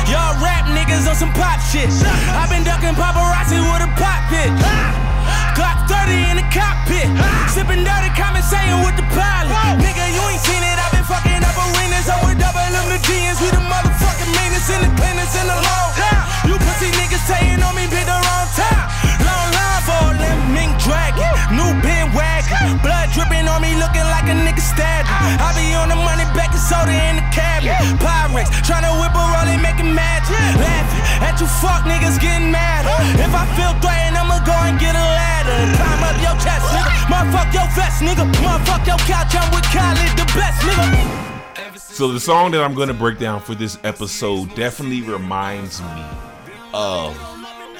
Y'all 0.07 0.31
rap 0.39 0.63
niggas 0.71 1.11
on 1.11 1.19
some 1.19 1.35
pop 1.35 1.59
shit. 1.59 1.91
i 2.39 2.47
been 2.47 2.63
ducking 2.63 2.95
paparazzi 2.95 3.59
with 3.59 3.83
a 3.83 3.91
pop 3.99 4.31
pit. 4.31 4.47
Glock 5.59 5.75
30 5.91 6.31
in 6.31 6.35
the 6.39 6.47
cockpit. 6.55 7.11
Sipping 7.51 7.83
dirty, 7.83 8.15
conversating 8.15 8.79
with 8.79 8.95
the 8.95 9.03
pilot. 9.11 9.51
Nigga, 9.75 10.07
you 10.15 10.23
ain't 10.23 10.39
seen 10.39 10.63
it, 10.63 10.79
i 10.79 10.87
been 10.95 11.03
fucking 11.03 11.43
up 11.43 11.51
arenas. 11.51 12.07
I'm 12.07 12.23
with 12.23 12.39
double 12.39 12.63
M 12.63 12.87
the 12.87 12.99
GNs, 13.03 13.43
we 13.43 13.51
the 13.51 13.59
motherfucking 13.59 14.31
meanest 14.39 14.71
independence 14.71 15.35
in 15.35 15.51
the 15.51 15.59
law. 15.67 15.71
You 16.51 16.59
pussy 16.59 16.91
niggas 16.99 17.23
saying 17.31 17.63
on 17.63 17.71
me, 17.79 17.87
the 17.87 18.11
wrong 18.11 18.49
time. 18.59 18.91
Long 19.23 19.47
line 19.55 19.83
for 19.87 20.03
mink 20.51 20.75
dragon. 20.83 21.31
New 21.55 21.71
bin 21.79 22.11
wagon. 22.11 22.75
Blood 22.83 23.07
dripping 23.15 23.47
on 23.47 23.63
me, 23.63 23.79
looking 23.79 24.03
like 24.11 24.27
a 24.27 24.35
nigga 24.35 24.59
stabbed. 24.59 25.07
I 25.07 25.55
be 25.55 25.71
on 25.79 25.87
the 25.87 25.95
money, 25.95 26.27
back 26.35 26.51
and 26.51 26.59
soda 26.59 26.91
in 26.91 27.15
the. 27.15 27.23
Pyrex, 28.03 28.51
trying 28.67 28.83
to 28.83 28.91
whip 28.99 29.15
a 29.15 29.31
magic. 29.95 30.35
Laughing, 30.59 31.23
At 31.23 31.39
you 31.39 31.47
fuck 31.47 31.87
niggas 31.87 32.19
getting 32.19 32.51
mad. 32.51 32.83
If 33.15 33.31
I 33.31 33.47
feel 33.55 33.71
threatened, 33.79 34.19
I'ma 34.19 34.43
go 34.43 34.51
and 34.51 34.75
get 34.75 34.91
a 34.91 34.99
ladder. 34.99 35.55
Climb 35.79 36.03
up 36.03 36.17
your 36.19 36.35
chest, 36.43 36.67
nigga. 36.75 36.91
Motherfuck 37.07 37.53
your 37.55 37.69
vest, 37.79 38.03
nigga. 38.03 38.27
Motherfuck 38.43 38.83
your 38.87 38.99
couch, 39.07 39.39
I'm 39.39 39.47
with 39.55 39.63
Khaled, 39.71 40.19
the 40.19 40.27
best, 40.35 40.59
nigga. 40.67 41.79
So 41.79 42.11
the 42.11 42.19
song 42.19 42.51
that 42.51 42.63
I'm 42.63 42.73
gonna 42.73 42.93
break 42.93 43.19
down 43.19 43.39
for 43.39 43.55
this 43.55 43.77
episode 43.83 44.53
definitely 44.55 45.01
reminds 45.01 45.81
me 45.81 46.03
of, 46.73 47.17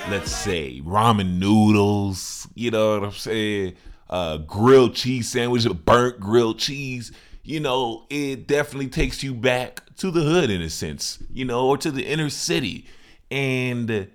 let's 0.10 0.32
say, 0.32 0.82
ramen 0.86 1.40
noodles. 1.40 2.48
You 2.56 2.72
know 2.72 3.00
what 3.00 3.08
I'm 3.08 3.14
saying? 3.14 3.76
Uh, 4.10 4.38
grilled 4.38 4.96
cheese 4.96 5.30
sandwich, 5.30 5.68
burnt 5.86 6.20
grilled 6.20 6.60
cheese. 6.60 7.12
You 7.44 7.60
know, 7.60 8.06
it 8.10 8.48
definitely 8.48 8.90
takes 8.90 9.24
you 9.24 9.34
back 9.34 9.82
to 9.98 10.12
the 10.12 10.22
hood 10.22 10.50
in 10.50 10.62
a 10.62 10.70
sense. 10.70 11.24
You 11.32 11.46
know, 11.46 11.68
or 11.68 11.78
to 11.78 11.92
the 11.92 12.06
inner 12.06 12.30
city. 12.30 12.86
And 13.30 14.10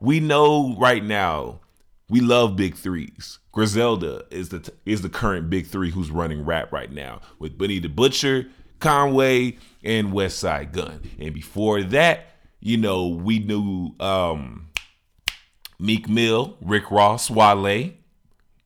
we 0.00 0.20
know 0.20 0.74
right 0.78 1.04
now 1.04 1.60
we 2.08 2.20
love 2.20 2.56
big 2.56 2.76
threes. 2.76 3.38
Griselda 3.52 4.24
is 4.30 4.48
the 4.48 4.72
is 4.84 5.02
the 5.02 5.08
current 5.08 5.48
big 5.50 5.66
three 5.66 5.90
who's 5.90 6.10
running 6.10 6.44
rap 6.44 6.72
right 6.72 6.90
now 6.90 7.20
with 7.38 7.56
Benny 7.56 7.78
the 7.78 7.88
Butcher, 7.88 8.46
Conway, 8.80 9.58
and 9.82 10.12
Westside 10.12 10.72
Gunn. 10.72 11.02
And 11.18 11.32
before 11.32 11.82
that, 11.82 12.33
you 12.64 12.78
know, 12.78 13.06
we 13.06 13.38
knew 13.38 13.94
um, 14.00 14.70
Meek 15.78 16.08
Mill, 16.08 16.56
Rick 16.62 16.90
Ross, 16.90 17.30
Wale, 17.30 17.92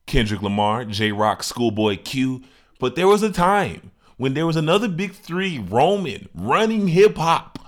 Kendrick 0.07 0.41
Lamar, 0.41 0.85
Jay 0.85 1.11
Rock, 1.11 1.43
Schoolboy 1.43 1.97
Q. 1.97 2.41
But 2.79 2.95
there 2.95 3.07
was 3.07 3.21
a 3.21 3.31
time 3.31 3.91
when 4.15 4.33
there 4.33 4.47
was 4.47 4.55
another 4.55 4.87
big 4.87 5.11
three 5.11 5.59
roaming, 5.59 6.29
running 6.33 6.87
hip 6.87 7.17
hop 7.17 7.59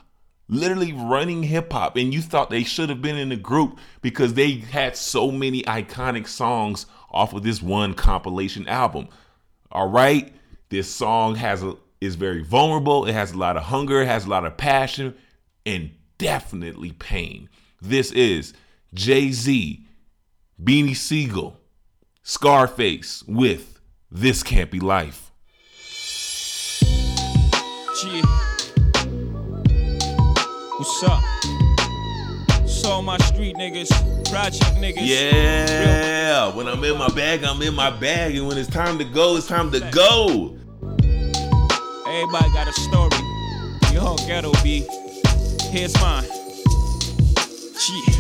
literally 0.52 0.92
running 0.92 1.44
hip 1.44 1.72
hop, 1.72 1.96
and 1.96 2.14
you 2.14 2.22
thought 2.22 2.50
they 2.50 2.64
should 2.64 2.90
have 2.90 3.02
been 3.02 3.18
in 3.18 3.30
the 3.30 3.36
group 3.38 3.80
because 4.02 4.34
they 4.34 4.52
had 4.52 4.96
so 4.96 5.32
many 5.32 5.64
iconic 5.64 6.28
songs 6.28 6.86
off 7.10 7.34
of 7.34 7.42
this 7.42 7.62
one 7.62 7.94
compilation 7.94 8.68
album. 8.68 9.08
All 9.72 9.90
right, 9.90 10.34
this 10.70 10.94
song 10.94 11.36
has 11.36 11.64
a 11.64 11.76
is 12.02 12.16
very 12.16 12.44
vulnerable. 12.44 13.06
It 13.06 13.14
has 13.14 13.32
a 13.32 13.38
lot 13.38 13.58
of 13.58 13.64
hunger, 13.64 14.02
it 14.02 14.08
has 14.08 14.26
a 14.26 14.30
lot 14.30 14.46
of 14.46 14.58
passion, 14.58 15.16
and 15.66 15.92
definitely 16.22 16.92
pain. 16.92 17.50
This 17.82 18.12
is 18.12 18.54
Jay 18.94 19.32
Z, 19.32 19.88
Beanie 20.64 20.96
Sigel, 20.96 21.58
Scarface 22.22 23.24
with 23.28 23.80
"This 24.12 24.44
Can't 24.44 24.70
Be 24.70 24.80
Life." 24.80 25.32
Yeah. 28.06 28.22
What's 30.78 31.04
up? 31.04 31.24
So 32.68 33.02
my 33.02 33.18
street 33.18 33.56
niggas, 33.56 33.90
project 34.30 34.64
niggas. 34.78 35.02
Yeah, 35.02 36.56
when 36.56 36.68
I'm 36.68 36.84
in 36.84 37.00
my 37.00 37.10
bag, 37.10 37.44
I'm 37.44 37.62
in 37.64 37.74
my 37.74 37.90
bag, 37.90 38.36
and 38.36 38.48
when 38.48 38.60
it's 38.60 38.70
time 38.70 39.00
to 39.00 39.06
go, 39.06 39.38
it's 39.38 39.48
time 39.48 39.72
to 39.72 39.80
go. 39.92 40.56
Everybody 42.08 42.54
got 42.54 42.68
a 42.68 42.74
story. 42.74 43.10
Your 43.92 44.02
whole 44.02 44.18
ghetto 44.28 44.52
be. 44.64 44.88
Here's 45.72 45.96
mine. 46.02 46.26
Yeah. 47.88 48.12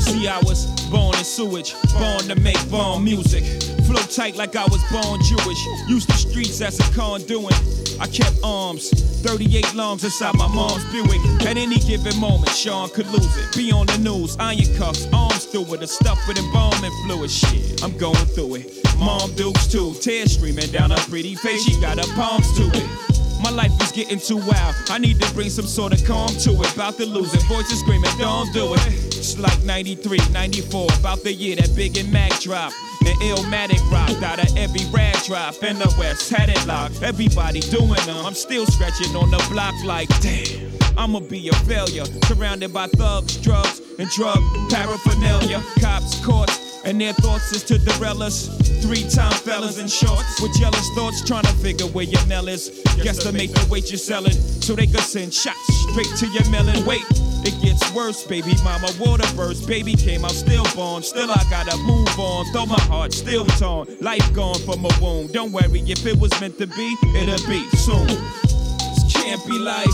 See, 0.00 0.26
I 0.26 0.40
was 0.44 0.64
born 0.90 1.14
in 1.14 1.22
sewage, 1.22 1.74
born 1.92 2.22
to 2.28 2.36
make 2.40 2.58
born 2.70 3.04
music. 3.04 3.44
Flow 3.84 4.00
tight 4.00 4.36
like 4.36 4.56
I 4.56 4.64
was 4.64 4.82
born 4.90 5.20
Jewish. 5.22 5.58
Used 5.88 6.08
the 6.08 6.14
streets 6.14 6.62
as 6.62 6.80
a 6.80 6.92
conduit. 6.94 7.52
I 8.00 8.06
kept 8.06 8.38
arms, 8.42 8.88
38 9.20 9.74
lungs 9.74 10.04
inside 10.04 10.36
my 10.36 10.48
mom's 10.48 10.84
Buick. 10.86 11.20
At 11.42 11.58
any 11.58 11.76
given 11.80 12.18
moment, 12.18 12.48
Sean 12.52 12.88
could 12.88 13.08
lose 13.08 13.36
it. 13.36 13.54
Be 13.54 13.70
on 13.70 13.84
the 13.84 13.98
news, 13.98 14.34
iron 14.40 14.74
cuffs, 14.78 15.06
arms 15.12 15.44
through 15.44 15.74
it, 15.74 15.82
a 15.82 15.86
stuff 15.86 16.18
with 16.26 16.38
embalming 16.38 16.92
fluid. 17.04 17.30
Shit, 17.30 17.84
I'm 17.84 17.94
going 17.98 18.24
through 18.32 18.54
it. 18.54 18.80
Mom 18.96 19.34
dukes 19.34 19.70
too, 19.70 19.92
tears 20.00 20.32
streaming 20.32 20.70
down 20.72 20.92
her 20.92 21.04
pretty 21.10 21.34
face. 21.34 21.62
She 21.62 21.78
got 21.78 21.98
her 21.98 22.14
palms 22.14 22.50
to 22.56 22.70
it. 22.72 23.13
My 23.44 23.50
life 23.50 23.72
is 23.82 23.92
getting 23.92 24.18
too 24.18 24.38
wild. 24.38 24.74
I 24.88 24.96
need 24.96 25.20
to 25.20 25.34
bring 25.34 25.50
some 25.50 25.66
sort 25.66 25.92
of 25.92 26.02
calm 26.06 26.28
to 26.28 26.50
it. 26.62 26.72
About 26.72 26.96
to 26.96 27.04
lose 27.04 27.34
it. 27.34 27.42
Voices 27.42 27.80
screaming, 27.80 28.10
don't 28.16 28.50
do 28.54 28.72
it. 28.72 28.86
It's 28.88 29.38
like 29.38 29.62
93, 29.64 30.18
94, 30.32 30.88
about 30.98 31.22
the 31.22 31.30
year 31.30 31.54
that 31.56 31.76
Big 31.76 31.98
and 31.98 32.10
Mac 32.10 32.40
dropped. 32.40 32.74
The 33.02 33.10
Illmatic 33.20 33.82
rocked 33.92 34.22
out 34.22 34.38
of 34.38 34.56
every 34.56 34.86
rag 34.90 35.22
drop 35.24 35.62
in 35.62 35.78
the 35.78 35.94
West, 35.98 36.30
had 36.30 36.48
it 36.48 36.66
locked. 36.66 37.02
Everybody 37.02 37.60
doing 37.60 38.06
them. 38.06 38.24
I'm 38.24 38.32
still 38.32 38.64
scratching 38.64 39.14
on 39.14 39.30
the 39.30 39.46
block 39.50 39.74
like, 39.84 40.08
damn. 40.22 40.72
I'ma 40.96 41.20
be 41.20 41.50
a 41.50 41.52
failure. 41.68 42.06
Surrounded 42.24 42.72
by 42.72 42.86
thugs, 42.86 43.36
drugs, 43.36 43.82
and 43.98 44.08
drug 44.08 44.38
paraphernalia. 44.70 45.62
Cops, 45.80 46.24
courts, 46.24 46.73
and 46.84 47.00
their 47.00 47.12
thoughts 47.14 47.52
is 47.52 47.62
to 47.64 47.78
derail 47.78 48.22
us. 48.22 48.48
Three 48.82 49.08
time 49.08 49.32
fellas 49.32 49.78
in 49.78 49.88
shorts 49.88 50.40
with 50.40 50.52
jealous 50.58 50.88
thoughts 50.94 51.26
trying 51.26 51.44
to 51.44 51.52
figure 51.54 51.86
where 51.86 52.04
your 52.04 52.24
Nell 52.26 52.48
is. 52.48 52.82
Guess 53.02 53.18
to 53.18 53.32
make 53.32 53.52
the 53.52 53.66
weight 53.70 53.90
you're 53.90 53.98
selling 53.98 54.32
so 54.32 54.74
they 54.74 54.86
could 54.86 55.00
send 55.00 55.32
shots 55.32 55.58
straight 55.90 56.12
to 56.18 56.26
your 56.28 56.48
melon. 56.50 56.84
Wait, 56.84 57.04
it 57.44 57.60
gets 57.62 57.92
worse, 57.94 58.24
baby 58.26 58.54
mama. 58.62 58.88
Water 59.00 59.26
burst, 59.34 59.66
baby 59.66 59.94
came 59.94 60.24
out 60.24 60.32
stillborn. 60.32 60.64
Still, 60.64 60.74
born. 60.74 61.02
Still, 61.02 61.30
I 61.30 61.42
gotta 61.50 61.76
move 61.78 62.18
on. 62.18 62.46
Though 62.52 62.66
my 62.66 62.80
heart 62.82 63.12
still 63.12 63.46
torn. 63.46 63.88
Life 64.00 64.32
gone 64.34 64.58
from 64.60 64.84
a 64.84 64.90
wound. 65.00 65.32
Don't 65.32 65.52
worry, 65.52 65.80
if 65.86 66.04
it 66.06 66.18
was 66.18 66.38
meant 66.40 66.58
to 66.58 66.66
be, 66.66 66.96
it'll 67.16 67.48
be 67.48 67.64
soon. 67.76 68.06
This 68.06 69.12
can't 69.12 69.44
be 69.46 69.58
life. 69.58 69.86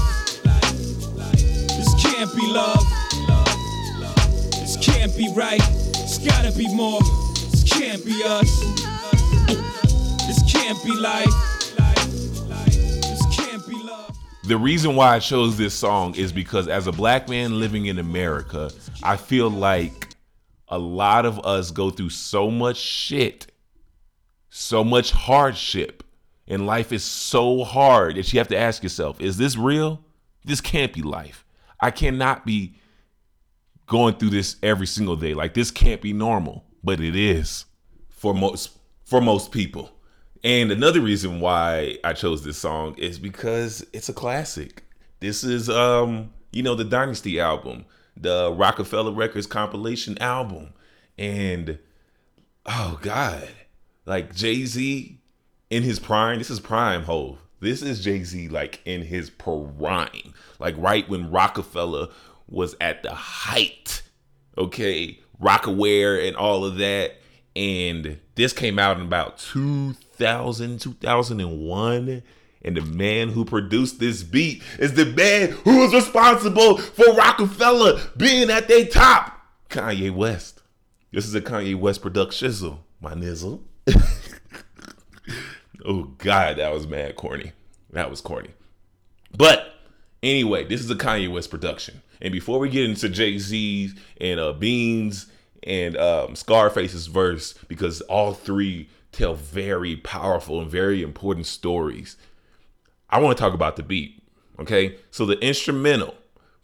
This 1.68 1.94
can't 2.02 2.34
be 2.34 2.46
love. 2.46 2.84
This 4.52 4.76
can't 4.80 5.16
be 5.16 5.32
right. 5.34 5.79
Gotta 6.24 6.52
be 6.56 6.74
more. 6.74 7.00
This 7.34 7.64
can't 7.64 8.04
be 8.04 8.22
us. 8.24 8.60
This 10.26 10.52
can't 10.52 10.82
be 10.84 10.92
life. 10.98 11.26
The 14.50 14.56
reason 14.56 14.96
why 14.96 15.14
I 15.14 15.20
chose 15.20 15.56
this 15.56 15.74
song 15.74 16.16
is 16.16 16.32
because 16.32 16.66
as 16.66 16.88
a 16.88 16.92
black 16.92 17.28
man 17.28 17.60
living 17.60 17.86
in 17.86 18.00
America, 18.00 18.72
I 19.00 19.16
feel 19.16 19.48
like 19.48 20.08
a 20.66 20.76
lot 20.78 21.24
of 21.24 21.38
us 21.46 21.70
go 21.70 21.90
through 21.90 22.10
so 22.10 22.50
much 22.50 22.76
shit, 22.76 23.52
so 24.48 24.82
much 24.82 25.12
hardship, 25.12 26.02
and 26.48 26.66
life 26.66 26.92
is 26.92 27.04
so 27.04 27.62
hard 27.62 28.16
that 28.16 28.32
you 28.32 28.40
have 28.40 28.48
to 28.48 28.58
ask 28.58 28.82
yourself, 28.82 29.20
is 29.20 29.36
this 29.36 29.56
real? 29.56 30.00
This 30.44 30.60
can't 30.60 30.92
be 30.92 31.02
life. 31.02 31.44
I 31.78 31.92
cannot 31.92 32.44
be 32.44 32.74
going 33.90 34.14
through 34.14 34.30
this 34.30 34.56
every 34.62 34.86
single 34.86 35.16
day. 35.16 35.34
Like 35.34 35.52
this 35.52 35.70
can't 35.72 36.00
be 36.00 36.12
normal, 36.14 36.64
but 36.82 37.00
it 37.00 37.16
is 37.16 37.66
for 38.08 38.32
most 38.32 38.78
for 39.04 39.20
most 39.20 39.50
people. 39.50 39.90
And 40.42 40.70
another 40.70 41.00
reason 41.00 41.40
why 41.40 41.98
I 42.02 42.14
chose 42.14 42.44
this 42.44 42.56
song 42.56 42.94
is 42.96 43.18
because 43.18 43.84
it's 43.92 44.08
a 44.08 44.14
classic. 44.14 44.84
This 45.18 45.42
is 45.44 45.68
um, 45.68 46.30
you 46.52 46.62
know, 46.62 46.76
the 46.76 46.84
Dynasty 46.84 47.40
album, 47.40 47.84
the 48.16 48.52
Roc-A-Fella 48.52 49.12
Records 49.12 49.46
compilation 49.46 50.16
album. 50.18 50.72
And 51.18 51.80
oh 52.66 53.00
god, 53.02 53.48
like 54.06 54.34
Jay-Z 54.34 55.20
in 55.68 55.82
his 55.82 55.98
prime, 55.98 56.38
this 56.38 56.48
is 56.48 56.60
prime 56.60 57.02
Hove. 57.02 57.38
This 57.58 57.82
is 57.82 58.02
Jay-Z 58.02 58.48
like 58.48 58.80
in 58.84 59.02
his 59.02 59.30
prime. 59.30 60.32
Like 60.60 60.76
right 60.78 61.08
when 61.08 61.32
Roc-A-Fella 61.32 62.10
was 62.50 62.76
at 62.80 63.02
the 63.02 63.14
height. 63.14 64.02
Okay, 64.58 65.20
Rocawear 65.40 66.26
and 66.26 66.36
all 66.36 66.64
of 66.64 66.76
that. 66.78 67.16
And 67.56 68.18
this 68.34 68.52
came 68.52 68.78
out 68.78 68.98
in 68.98 69.06
about 69.06 69.38
2000, 69.38 70.80
2001. 70.80 72.22
And 72.62 72.76
the 72.76 72.82
man 72.82 73.30
who 73.30 73.44
produced 73.44 74.00
this 74.00 74.22
beat 74.22 74.62
is 74.78 74.92
the 74.92 75.06
man 75.06 75.52
who 75.64 75.78
was 75.78 75.94
responsible 75.94 76.76
for 76.76 77.14
Roc-A-Fella 77.14 78.10
being 78.16 78.50
at 78.50 78.68
their 78.68 78.84
top. 78.84 79.38
Kanye 79.70 80.10
West. 80.10 80.60
This 81.10 81.26
is 81.26 81.34
a 81.34 81.40
Kanye 81.40 81.74
West 81.74 82.02
production 82.02 82.78
my 83.00 83.14
nizzle. 83.14 83.62
oh 85.84 86.04
God, 86.18 86.58
that 86.58 86.72
was 86.72 86.86
mad 86.86 87.16
corny. 87.16 87.52
That 87.92 88.10
was 88.10 88.20
corny. 88.20 88.50
But 89.36 89.74
anyway, 90.22 90.64
this 90.64 90.80
is 90.80 90.90
a 90.90 90.96
Kanye 90.96 91.30
West 91.30 91.50
production. 91.50 92.02
And 92.20 92.32
before 92.32 92.58
we 92.58 92.68
get 92.68 92.88
into 92.88 93.08
Jay 93.08 93.38
Z's 93.38 93.94
and 94.20 94.38
uh, 94.38 94.52
Beans 94.52 95.26
and 95.62 95.96
um, 95.96 96.34
Scarface's 96.34 97.06
verse, 97.06 97.54
because 97.68 98.00
all 98.02 98.34
three 98.34 98.88
tell 99.12 99.34
very 99.34 99.96
powerful 99.96 100.60
and 100.60 100.70
very 100.70 101.02
important 101.02 101.46
stories, 101.46 102.16
I 103.08 103.20
want 103.20 103.36
to 103.36 103.42
talk 103.42 103.54
about 103.54 103.76
the 103.76 103.82
beat. 103.82 104.22
Okay, 104.58 104.96
so 105.10 105.24
the 105.24 105.38
instrumental 105.38 106.14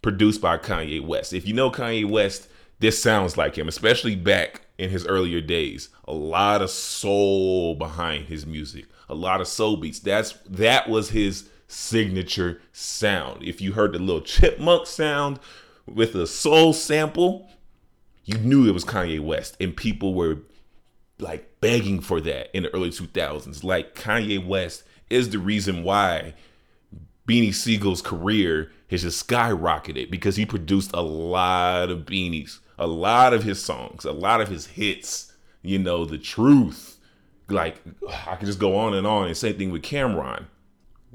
produced 0.02 0.40
by 0.40 0.58
Kanye 0.58 1.04
West. 1.04 1.32
If 1.32 1.48
you 1.48 1.54
know 1.54 1.70
Kanye 1.70 2.08
West, 2.08 2.48
this 2.78 3.02
sounds 3.02 3.36
like 3.36 3.56
him, 3.56 3.68
especially 3.68 4.14
back 4.14 4.62
in 4.78 4.90
his 4.90 5.06
earlier 5.06 5.40
days. 5.40 5.88
A 6.06 6.12
lot 6.12 6.60
of 6.62 6.70
soul 6.70 7.74
behind 7.74 8.26
his 8.26 8.46
music, 8.46 8.86
a 9.08 9.14
lot 9.14 9.40
of 9.40 9.48
soul 9.48 9.78
beats. 9.78 9.98
That's 9.98 10.32
that 10.48 10.88
was 10.88 11.10
his 11.10 11.48
signature 11.68 12.60
sound. 12.72 13.42
If 13.42 13.60
you 13.60 13.72
heard 13.72 13.92
the 13.92 13.98
little 13.98 14.20
chipmunk 14.20 14.86
sound 14.86 15.40
with 15.86 16.14
a 16.14 16.26
soul 16.26 16.72
sample, 16.72 17.48
you 18.24 18.38
knew 18.38 18.68
it 18.68 18.74
was 18.74 18.84
Kanye 18.84 19.20
West, 19.20 19.56
and 19.60 19.76
people 19.76 20.14
were 20.14 20.38
like 21.18 21.60
begging 21.60 22.00
for 22.00 22.20
that 22.20 22.54
in 22.54 22.64
the 22.64 22.74
early 22.74 22.90
2000s. 22.90 23.64
Like 23.64 23.94
Kanye 23.94 24.44
West 24.44 24.84
is 25.08 25.30
the 25.30 25.38
reason 25.38 25.82
why 25.82 26.34
Beanie 27.26 27.54
Sigel's 27.54 28.02
career 28.02 28.70
has 28.90 29.02
just 29.02 29.26
skyrocketed 29.26 30.10
because 30.10 30.36
he 30.36 30.46
produced 30.46 30.90
a 30.92 31.00
lot 31.00 31.90
of 31.90 32.00
beanies, 32.00 32.58
a 32.78 32.86
lot 32.86 33.32
of 33.32 33.44
his 33.44 33.62
songs, 33.62 34.04
a 34.04 34.12
lot 34.12 34.40
of 34.40 34.48
his 34.48 34.66
hits. 34.66 35.32
You 35.62 35.80
know, 35.80 36.04
the 36.04 36.18
truth. 36.18 36.98
Like 37.48 37.80
I 38.28 38.36
could 38.36 38.46
just 38.46 38.60
go 38.60 38.76
on 38.76 38.94
and 38.94 39.06
on. 39.06 39.26
And 39.26 39.36
same 39.36 39.56
thing 39.56 39.70
with 39.72 39.82
Cam'ron 39.82 40.46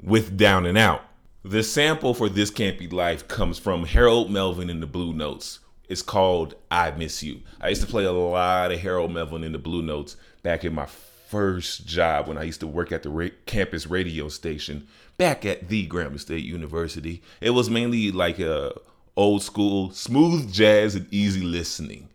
with 0.02 0.36
Down 0.36 0.66
and 0.66 0.76
Out. 0.76 1.04
The 1.44 1.62
sample 1.62 2.14
for 2.14 2.28
This 2.28 2.50
Can't 2.50 2.78
Be 2.78 2.88
Life 2.88 3.28
comes 3.28 3.58
from 3.58 3.84
Harold 3.84 4.30
Melvin 4.30 4.68
in 4.68 4.80
the 4.80 4.86
Blue 4.86 5.12
Notes. 5.12 5.60
It's 5.88 6.02
called 6.02 6.54
I 6.70 6.90
Miss 6.92 7.22
You. 7.22 7.40
I 7.60 7.68
used 7.68 7.82
to 7.82 7.86
play 7.86 8.04
a 8.04 8.12
lot 8.12 8.72
of 8.72 8.80
Harold 8.80 9.12
Melvin 9.12 9.44
in 9.44 9.52
the 9.52 9.58
Blue 9.58 9.82
Notes 9.82 10.16
back 10.42 10.64
in 10.64 10.74
my 10.74 10.86
first 10.86 11.86
job 11.86 12.28
when 12.28 12.38
I 12.38 12.42
used 12.44 12.60
to 12.60 12.66
work 12.66 12.92
at 12.92 13.02
the 13.02 13.10
ra- 13.10 13.28
campus 13.46 13.86
radio 13.86 14.28
station 14.28 14.86
back 15.18 15.44
at 15.44 15.68
the 15.68 15.86
Grambling 15.88 16.20
State 16.20 16.44
University. 16.44 17.22
It 17.40 17.50
was 17.50 17.70
mainly 17.70 18.12
like 18.12 18.38
a 18.38 18.72
old 19.16 19.42
school, 19.42 19.90
smooth 19.90 20.52
jazz 20.52 20.94
and 20.94 21.06
easy 21.12 21.42
listening 21.42 22.08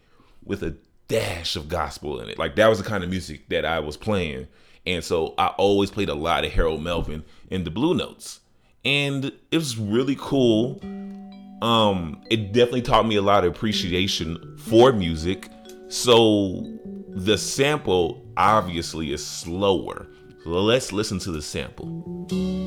with 0.44 0.64
a 0.64 0.76
dash 1.08 1.56
of 1.56 1.70
gospel 1.70 2.20
in 2.20 2.30
it. 2.30 2.38
Like 2.38 2.56
that 2.56 2.68
was 2.68 2.80
the 2.80 2.84
kind 2.84 3.04
of 3.04 3.10
music 3.10 3.50
that 3.50 3.66
I 3.66 3.80
was 3.80 3.98
playing. 3.98 4.48
And 4.86 5.04
so 5.04 5.34
I 5.38 5.48
always 5.58 5.92
played 5.92 6.10
a 6.10 6.16
lot 6.16 6.46
of 6.46 6.52
Harold 6.52 6.82
Melvin 6.82 7.24
in 7.50 7.64
the 7.64 7.72
Blue 7.72 7.94
Notes. 7.94 8.42
And 8.86 9.26
it 9.52 9.58
was 9.58 9.78
really 9.78 10.16
cool. 10.20 10.80
Um, 11.62 12.22
it 12.30 12.54
definitely 12.54 12.84
taught 12.84 13.08
me 13.08 13.16
a 13.16 13.22
lot 13.22 13.44
of 13.44 13.56
appreciation 13.56 14.58
for 14.58 14.94
music. 14.94 15.50
So 15.90 16.66
the 17.10 17.38
sample 17.38 18.26
obviously 18.38 19.12
is 19.12 19.26
slower. 19.26 20.08
So 20.44 20.52
let's 20.52 20.94
listen 20.94 21.20
to 21.20 21.32
the 21.32 21.42
sample. 21.42 22.67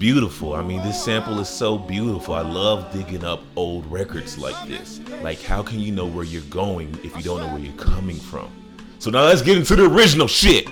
Beautiful. 0.00 0.54
I 0.54 0.62
mean, 0.62 0.82
this 0.82 1.04
sample 1.04 1.38
is 1.40 1.48
so 1.48 1.76
beautiful. 1.76 2.34
I 2.34 2.40
love 2.40 2.90
digging 2.90 3.22
up 3.22 3.42
old 3.54 3.84
records 3.92 4.38
like 4.38 4.66
this. 4.66 4.98
Like, 5.22 5.42
how 5.42 5.62
can 5.62 5.78
you 5.78 5.92
know 5.92 6.06
where 6.06 6.24
you're 6.24 6.40
going 6.44 6.98
if 7.04 7.14
you 7.14 7.22
don't 7.22 7.40
know 7.40 7.48
where 7.48 7.58
you're 7.58 7.74
coming 7.74 8.16
from? 8.16 8.50
So 8.98 9.10
now 9.10 9.24
let's 9.24 9.42
get 9.42 9.58
into 9.58 9.76
the 9.76 9.84
original 9.84 10.26
shit. 10.26 10.68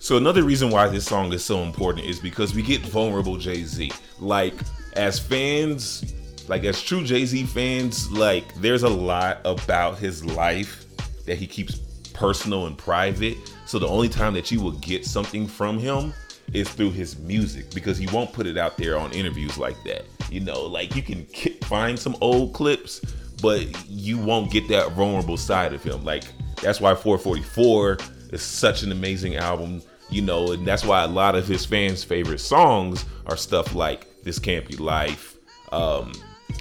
So 0.00 0.16
another 0.16 0.42
reason 0.42 0.70
why 0.70 0.88
this 0.88 1.04
song 1.04 1.32
is 1.32 1.44
so 1.44 1.62
important 1.62 2.06
is 2.06 2.18
because 2.18 2.54
we 2.54 2.62
get 2.62 2.80
vulnerable 2.80 3.36
Jay-Z. 3.36 3.92
Like 4.18 4.54
as 4.94 5.20
fans, 5.20 6.12
like 6.48 6.64
as 6.64 6.82
true 6.82 7.04
Jay-Z 7.04 7.44
fans, 7.44 8.10
like 8.10 8.54
there's 8.56 8.82
a 8.82 8.88
lot 8.88 9.40
about 9.44 9.98
his 9.98 10.24
life 10.24 10.84
that 11.26 11.36
he 11.36 11.46
keeps 11.46 11.76
personal 12.14 12.66
and 12.66 12.76
private. 12.76 13.36
So 13.66 13.78
the 13.78 13.88
only 13.88 14.08
time 14.08 14.34
that 14.34 14.50
you 14.50 14.60
will 14.60 14.72
get 14.72 15.04
something 15.04 15.46
from 15.46 15.78
him 15.78 16.12
is 16.52 16.68
through 16.68 16.90
his 16.92 17.18
music 17.18 17.70
because 17.74 17.98
he 17.98 18.06
won't 18.06 18.32
put 18.32 18.46
it 18.46 18.56
out 18.56 18.76
there 18.76 18.98
on 18.98 19.12
interviews 19.12 19.58
like 19.58 19.76
that. 19.84 20.04
You 20.30 20.40
know, 20.40 20.62
like 20.62 20.96
you 20.96 21.02
can 21.02 21.26
find 21.62 21.98
some 21.98 22.16
old 22.20 22.54
clips, 22.54 23.00
but 23.42 23.66
you 23.88 24.18
won't 24.18 24.50
get 24.50 24.68
that 24.68 24.92
vulnerable 24.92 25.36
side 25.36 25.72
of 25.72 25.82
him. 25.82 26.04
Like 26.04 26.24
that's 26.62 26.80
why 26.80 26.94
444 26.94 27.98
is 28.32 28.42
such 28.42 28.82
an 28.82 28.92
amazing 28.92 29.36
album, 29.36 29.82
you 30.10 30.22
know, 30.22 30.52
and 30.52 30.66
that's 30.66 30.84
why 30.84 31.04
a 31.04 31.08
lot 31.08 31.34
of 31.34 31.46
his 31.46 31.64
fans' 31.64 32.04
favorite 32.04 32.40
songs 32.40 33.04
are 33.26 33.36
stuff 33.36 33.74
like 33.74 34.22
This 34.22 34.38
Can't 34.38 34.66
Be 34.66 34.76
Life, 34.76 35.36
um, 35.72 36.12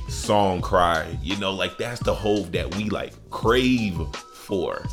Song 0.07 0.61
Cry, 0.61 1.17
you 1.21 1.37
know, 1.37 1.51
like 1.51 1.77
that's 1.77 2.01
the 2.01 2.13
hope 2.13 2.51
that 2.51 2.75
we 2.75 2.89
like 2.89 3.13
crave 3.29 3.97
for. 4.15 4.83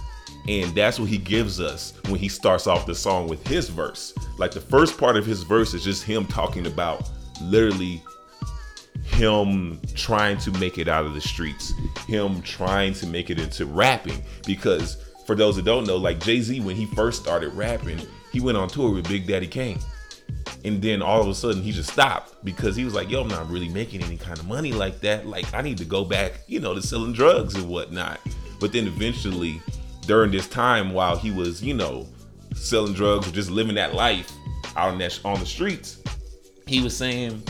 And 0.46 0.74
that's 0.74 1.00
what 1.00 1.09
he 1.09 1.16
gives 1.16 1.61
us 1.61 1.94
when 2.09 2.20
he 2.20 2.28
starts 2.28 2.66
off 2.66 2.87
the 2.87 2.94
song 2.94 3.28
with 3.28 3.46
his 3.46 3.68
verse. 3.68 4.12
Like 4.38 4.50
the 4.50 4.61
first 4.61 4.98
part 4.98 5.16
of 5.16 5.24
his 5.24 5.42
verse 5.42 5.72
is 5.72 5.83
just 5.83 6.04
him 6.04 6.26
talking 6.26 6.66
about 6.66 7.09
literally 7.40 8.02
him 9.02 9.80
trying 9.94 10.37
to 10.38 10.50
make 10.52 10.78
it 10.78 10.88
out 10.88 11.07
of 11.07 11.14
the 11.14 11.20
streets, 11.20 11.72
him 12.07 12.42
trying 12.42 12.92
to 12.94 13.07
make 13.07 13.30
it 13.30 13.38
into 13.38 13.64
rapping. 13.64 14.22
Because 14.46 14.98
for 15.26 15.35
those 15.35 15.57
that 15.57 15.64
don't 15.64 15.87
know, 15.87 15.96
like 15.96 16.20
Jay 16.20 16.40
Z, 16.40 16.61
when 16.61 16.76
he 16.76 16.87
first 16.87 17.22
started 17.22 17.54
rapping, 17.54 18.00
he 18.33 18.40
went 18.40 18.59
on 18.59 18.68
tour 18.68 18.92
with 18.92 19.09
Big 19.09 19.26
Daddy 19.26 19.46
Kane. 19.46 19.78
And 20.64 20.80
then 20.80 21.02
all 21.02 21.20
of 21.20 21.28
a 21.28 21.35
sudden 21.35 21.62
he 21.62 21.72
just 21.72 21.90
stopped 21.90 22.44
because 22.44 22.74
he 22.74 22.85
was 22.85 22.94
like, 22.94 23.11
yo, 23.11 23.20
I'm 23.20 23.28
not 23.28 23.48
really 23.50 23.68
making 23.68 24.02
any 24.02 24.16
kind 24.16 24.38
of 24.38 24.46
money 24.46 24.72
like 24.72 25.00
that. 25.00 25.26
Like, 25.26 25.52
I 25.52 25.61
need 25.61 25.78
to 25.78 25.85
go 25.85 26.04
back, 26.04 26.40
you 26.46 26.61
know, 26.61 26.74
to 26.74 26.83
selling 26.83 27.12
drugs 27.12 27.54
and 27.54 27.68
whatnot. 27.68 28.20
But 28.61 28.72
then 28.72 28.87
eventually, 28.87 29.61
during 30.07 30.30
this 30.30 30.48
time 30.48 30.92
while 30.92 31.16
he 31.16 31.30
was, 31.30 31.62
you 31.62 31.74
know, 31.74 32.07
selling 32.54 32.94
drugs 32.94 33.28
or 33.28 33.33
just 33.33 33.50
living 33.50 33.74
that 33.74 33.94
life 33.94 34.30
out 34.76 34.90
on 34.90 34.98
that 34.98 35.18
on 35.24 35.40
the 35.40 35.46
streets, 35.46 36.02
he 36.66 36.80
was 36.80 36.96
saying, 36.96 37.42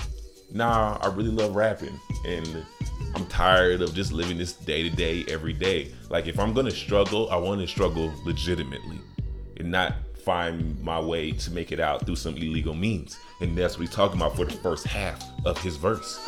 nah, 0.52 0.98
I 1.00 1.09
really 1.09 1.30
love 1.30 1.54
rapping. 1.54 1.98
And 2.26 2.64
I'm 3.14 3.26
tired 3.26 3.80
of 3.83 3.94
just 3.94 4.12
living 4.12 4.38
this 4.38 4.52
day 4.52 4.83
to 4.83 4.90
day, 4.90 5.24
every 5.28 5.52
day. 5.52 5.92
Like 6.11 6.26
if 6.26 6.38
I'm 6.38 6.52
gonna 6.52 6.70
struggle, 6.70 7.30
I 7.30 7.37
want 7.37 7.61
to 7.61 7.66
struggle 7.66 8.12
legitimately 8.24 9.00
and 9.59 9.70
not 9.70 9.94
find 10.24 10.80
my 10.82 10.98
way 10.98 11.32
to 11.32 11.50
make 11.50 11.70
it 11.70 11.80
out 11.80 12.06
through 12.06 12.16
some 12.16 12.37
illegal 12.37 12.74
means. 12.74 13.18
And 13.40 13.56
that's 13.56 13.76
what 13.76 13.87
he's 13.87 13.94
talking 13.94 14.16
about 14.16 14.37
for 14.37 14.44
the 14.44 14.52
first 14.52 14.87
half 14.87 15.22
of 15.44 15.60
his 15.62 15.76
verse. 15.76 16.18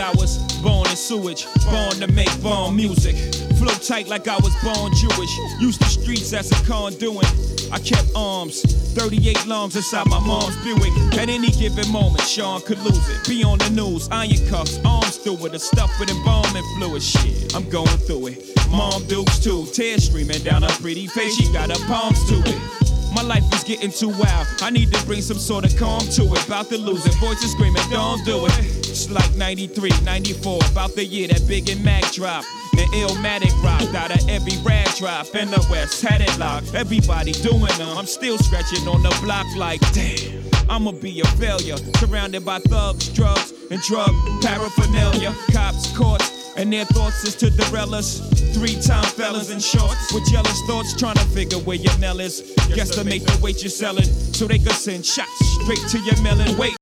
I 0.00 0.10
was 0.12 0.38
born 0.62 0.88
in 0.88 0.96
sewage, 0.96 1.46
born 1.70 1.94
to 2.00 2.06
make 2.12 2.30
bomb 2.42 2.76
music. 2.76 3.16
Flow 3.56 3.74
tight 3.74 4.08
like 4.08 4.26
I 4.28 4.36
was 4.36 4.54
born 4.62 4.92
Jewish. 4.94 5.36
Used 5.60 5.80
the 5.80 5.86
streets 5.86 6.32
as 6.32 6.50
a 6.50 6.64
conduit. 6.64 7.26
I 7.72 7.78
kept 7.78 8.08
arms, 8.14 8.62
38 8.94 9.46
lungs 9.46 9.76
inside 9.76 10.06
my 10.08 10.20
mom's 10.20 10.56
Buick. 10.64 10.92
At 11.18 11.28
any 11.28 11.50
given 11.50 11.90
moment, 11.90 12.22
Sean 12.22 12.60
could 12.62 12.78
lose 12.80 13.08
it. 13.08 13.28
Be 13.28 13.44
on 13.44 13.58
the 13.58 13.70
news, 13.70 14.08
iron 14.10 14.46
cuffs, 14.48 14.78
arms 14.84 15.16
through 15.18 15.46
it, 15.46 15.54
a 15.54 15.58
stuff 15.58 15.90
with 15.98 16.10
embalming 16.10 16.64
fluid. 16.76 17.02
Shit, 17.02 17.54
I'm 17.54 17.68
going 17.68 17.98
through 18.06 18.28
it. 18.28 18.68
Mom 18.70 19.04
dukes 19.06 19.38
too, 19.38 19.66
tears 19.72 20.04
streaming 20.04 20.42
down 20.42 20.62
her 20.62 20.80
pretty 20.80 21.06
face. 21.06 21.36
She 21.36 21.52
got 21.52 21.70
her 21.70 21.86
palms 21.86 22.24
to 22.28 22.36
it. 22.46 22.82
My 23.14 23.22
life 23.22 23.44
is 23.52 23.62
getting 23.64 23.90
too 23.90 24.08
wild. 24.08 24.46
I 24.62 24.70
need 24.70 24.92
to 24.92 25.06
bring 25.06 25.20
some 25.20 25.38
sort 25.38 25.64
of 25.64 25.76
calm 25.78 26.00
to 26.00 26.22
it. 26.32 26.46
About 26.46 26.70
to 26.70 26.78
lose 26.78 27.04
it. 27.04 27.14
Voices 27.16 27.52
screaming, 27.52 27.82
don't 27.90 28.24
do 28.24 28.46
it. 28.46 28.81
It's 28.92 29.10
like 29.10 29.34
93, 29.36 29.90
94. 30.04 30.58
About 30.70 30.94
the 30.94 31.02
year 31.02 31.26
that 31.28 31.48
Big 31.48 31.70
and 31.70 31.82
Mac 31.82 32.12
dropped. 32.12 32.46
The 32.72 32.84
Illmatic 32.92 33.50
rocked 33.64 33.94
out 33.94 34.10
of 34.10 34.28
every 34.28 34.58
rag 34.62 34.86
drop. 34.96 35.34
In 35.34 35.50
the 35.50 35.66
West 35.70 36.02
had 36.02 36.20
it 36.20 36.38
locked. 36.38 36.74
Everybody 36.74 37.32
doing 37.32 37.72
them. 37.78 37.96
I'm 37.96 38.04
still 38.04 38.36
scratching 38.36 38.86
on 38.86 39.02
the 39.02 39.08
block 39.22 39.46
like, 39.56 39.80
damn. 39.94 40.44
I'ma 40.68 40.92
be 40.92 41.20
a 41.20 41.24
failure. 41.40 41.78
Surrounded 41.96 42.44
by 42.44 42.58
thugs, 42.68 43.08
drugs, 43.08 43.54
and 43.70 43.80
drug 43.80 44.12
paraphernalia. 44.42 45.34
Cops, 45.52 45.96
courts, 45.96 46.52
and 46.58 46.70
their 46.70 46.84
thoughts 46.84 47.24
is 47.24 47.34
to 47.36 47.48
derail 47.48 47.94
us. 47.94 48.20
Three 48.52 48.78
time 48.78 49.04
fellas 49.04 49.48
in 49.48 49.60
shorts 49.60 50.12
with 50.12 50.30
jealous 50.30 50.60
thoughts 50.66 50.94
trying 50.98 51.16
to 51.16 51.24
figure 51.32 51.58
where 51.60 51.78
your 51.78 51.96
mail 51.96 52.20
is. 52.20 52.42
Guess 52.74 52.90
to 52.96 53.04
make 53.04 53.24
the 53.24 53.40
weight 53.40 53.62
you're 53.62 53.70
selling 53.70 54.04
so 54.04 54.46
they 54.46 54.58
could 54.58 54.72
send 54.72 55.06
shots 55.06 55.32
straight 55.62 55.80
to 55.88 55.98
your 56.00 56.20
melon. 56.22 56.58
Wait. 56.58 56.76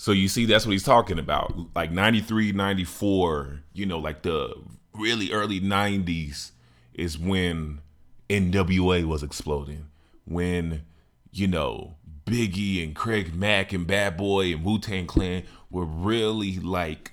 So 0.00 0.12
you 0.12 0.28
see, 0.28 0.46
that's 0.46 0.64
what 0.64 0.72
he's 0.72 0.82
talking 0.82 1.18
about. 1.18 1.54
Like 1.74 1.92
93, 1.92 2.52
94, 2.52 3.60
you 3.74 3.84
know, 3.84 3.98
like 3.98 4.22
the 4.22 4.54
really 4.94 5.30
early 5.30 5.60
90s 5.60 6.52
is 6.94 7.18
when 7.18 7.82
NWA 8.30 9.04
was 9.04 9.22
exploding. 9.22 9.88
When, 10.24 10.86
you 11.32 11.48
know, 11.48 11.96
Biggie 12.24 12.82
and 12.82 12.96
Craig 12.96 13.34
Mack 13.34 13.74
and 13.74 13.86
Bad 13.86 14.16
Boy 14.16 14.54
and 14.54 14.64
Wu 14.64 14.78
Tang 14.78 15.06
Clan 15.06 15.42
were 15.68 15.84
really 15.84 16.58
like 16.58 17.12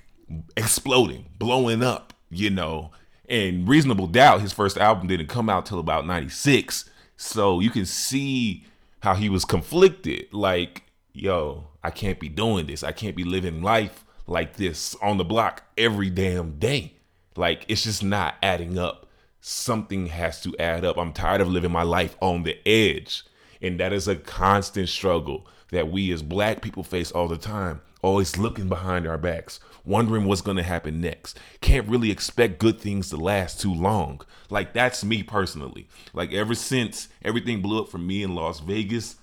exploding, 0.56 1.26
blowing 1.38 1.82
up, 1.82 2.14
you 2.30 2.48
know. 2.48 2.90
And 3.28 3.68
Reasonable 3.68 4.06
Doubt, 4.06 4.40
his 4.40 4.54
first 4.54 4.78
album 4.78 5.08
didn't 5.08 5.26
come 5.26 5.50
out 5.50 5.66
till 5.66 5.78
about 5.78 6.06
96. 6.06 6.88
So 7.18 7.60
you 7.60 7.68
can 7.68 7.84
see 7.84 8.64
how 9.00 9.12
he 9.12 9.28
was 9.28 9.44
conflicted. 9.44 10.32
Like, 10.32 10.84
yo, 11.12 11.67
I 11.88 11.90
can't 11.90 12.20
be 12.20 12.28
doing 12.28 12.66
this. 12.66 12.82
I 12.82 12.92
can't 12.92 13.16
be 13.16 13.24
living 13.24 13.62
life 13.62 14.04
like 14.26 14.56
this 14.56 14.94
on 15.00 15.16
the 15.16 15.24
block 15.24 15.62
every 15.78 16.10
damn 16.10 16.58
day. 16.58 16.92
Like 17.34 17.64
it's 17.66 17.84
just 17.84 18.04
not 18.04 18.34
adding 18.42 18.78
up. 18.78 19.06
Something 19.40 20.08
has 20.08 20.42
to 20.42 20.54
add 20.58 20.84
up. 20.84 20.98
I'm 20.98 21.14
tired 21.14 21.40
of 21.40 21.48
living 21.48 21.72
my 21.72 21.84
life 21.84 22.14
on 22.20 22.42
the 22.42 22.58
edge. 22.68 23.24
And 23.62 23.80
that 23.80 23.94
is 23.94 24.06
a 24.06 24.16
constant 24.16 24.90
struggle 24.90 25.46
that 25.70 25.90
we 25.90 26.12
as 26.12 26.20
black 26.20 26.60
people 26.60 26.82
face 26.82 27.10
all 27.10 27.26
the 27.26 27.38
time. 27.38 27.80
Always 28.02 28.36
looking 28.36 28.68
behind 28.68 29.06
our 29.06 29.16
backs, 29.16 29.58
wondering 29.86 30.26
what's 30.26 30.42
going 30.42 30.58
to 30.58 30.62
happen 30.62 31.00
next. 31.00 31.40
Can't 31.62 31.88
really 31.88 32.10
expect 32.10 32.58
good 32.58 32.78
things 32.78 33.08
to 33.08 33.16
last 33.16 33.62
too 33.62 33.72
long. 33.72 34.20
Like 34.50 34.74
that's 34.74 35.02
me 35.02 35.22
personally. 35.22 35.88
Like 36.12 36.34
ever 36.34 36.54
since 36.54 37.08
everything 37.22 37.62
blew 37.62 37.80
up 37.80 37.88
for 37.88 37.96
me 37.96 38.22
in 38.22 38.34
Las 38.34 38.60
Vegas, 38.60 39.16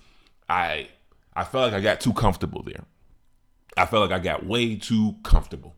I 0.48 0.88
I 1.36 1.44
felt 1.44 1.70
like 1.70 1.80
I 1.80 1.82
got 1.82 2.00
too 2.00 2.14
comfortable 2.14 2.62
there. 2.62 2.84
I 3.76 3.84
felt 3.84 4.10
like 4.10 4.18
I 4.18 4.22
got 4.22 4.46
way 4.46 4.74
too 4.74 5.16
comfortable. 5.22 5.76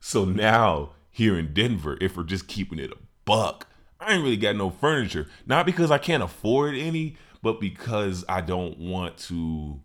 So 0.00 0.26
now 0.26 0.90
here 1.10 1.38
in 1.38 1.54
Denver, 1.54 1.96
if 2.00 2.16
we're 2.16 2.24
just 2.24 2.46
keeping 2.46 2.78
it 2.78 2.92
a 2.92 2.96
buck, 3.24 3.66
I 3.98 4.12
ain't 4.14 4.22
really 4.22 4.36
got 4.36 4.54
no 4.54 4.68
furniture. 4.68 5.28
Not 5.46 5.64
because 5.64 5.90
I 5.90 5.98
can't 5.98 6.22
afford 6.22 6.74
any, 6.74 7.16
but 7.40 7.58
because 7.58 8.24
I 8.28 8.42
don't 8.42 8.78
want 8.78 9.16
to 9.18 9.80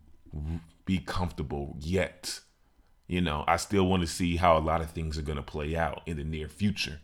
be 0.85 0.99
comfortable 0.99 1.77
yet. 1.79 2.41
You 3.07 3.21
know, 3.21 3.45
I 3.47 3.55
still 3.55 3.87
want 3.87 4.01
to 4.01 4.07
see 4.07 4.35
how 4.35 4.57
a 4.57 4.59
lot 4.59 4.81
of 4.81 4.91
things 4.91 5.17
are 5.17 5.21
going 5.23 5.37
to 5.37 5.43
play 5.43 5.75
out 5.75 6.01
in 6.05 6.17
the 6.17 6.25
near 6.25 6.49
future. 6.49 6.99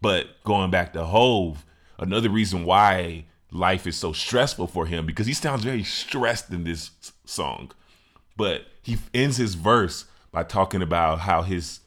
But 0.00 0.42
going 0.44 0.70
back 0.70 0.92
to 0.92 1.04
Hove, 1.04 1.64
another 1.98 2.30
reason 2.30 2.64
why 2.64 3.24
life 3.52 3.86
is 3.86 3.96
so 3.96 4.12
stressful 4.12 4.66
for 4.66 4.86
him 4.86 5.06
because 5.06 5.26
he 5.26 5.34
sounds 5.34 5.62
very 5.62 5.84
stressed 5.84 6.50
in 6.50 6.64
this 6.64 6.90
song. 7.24 7.70
But 8.36 8.66
he 8.82 8.98
ends 9.12 9.36
his 9.36 9.54
verse 9.54 10.06
by 10.32 10.42
talking 10.42 10.82
about 10.82 11.20
how 11.20 11.42
his 11.42 11.80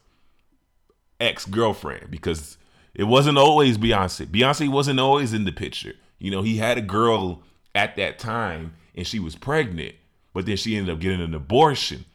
ex 1.19 1.45
girlfriend, 1.45 2.11
because 2.11 2.57
it 2.93 3.05
wasn't 3.05 3.37
always 3.37 3.77
Beyonce. 3.77 4.27
Beyonce 4.27 4.69
wasn't 4.69 4.99
always 4.99 5.33
in 5.33 5.45
the 5.45 5.51
picture. 5.51 5.93
You 6.19 6.31
know, 6.31 6.43
he 6.43 6.57
had 6.57 6.77
a 6.77 6.81
girl 6.81 7.41
at 7.73 7.95
that 7.97 8.19
time 8.19 8.73
and 8.95 9.05
she 9.05 9.19
was 9.19 9.35
pregnant, 9.35 9.95
but 10.33 10.45
then 10.45 10.57
she 10.57 10.77
ended 10.77 10.93
up 10.93 11.01
getting 11.01 11.21
an 11.21 11.33
abortion. 11.33 12.05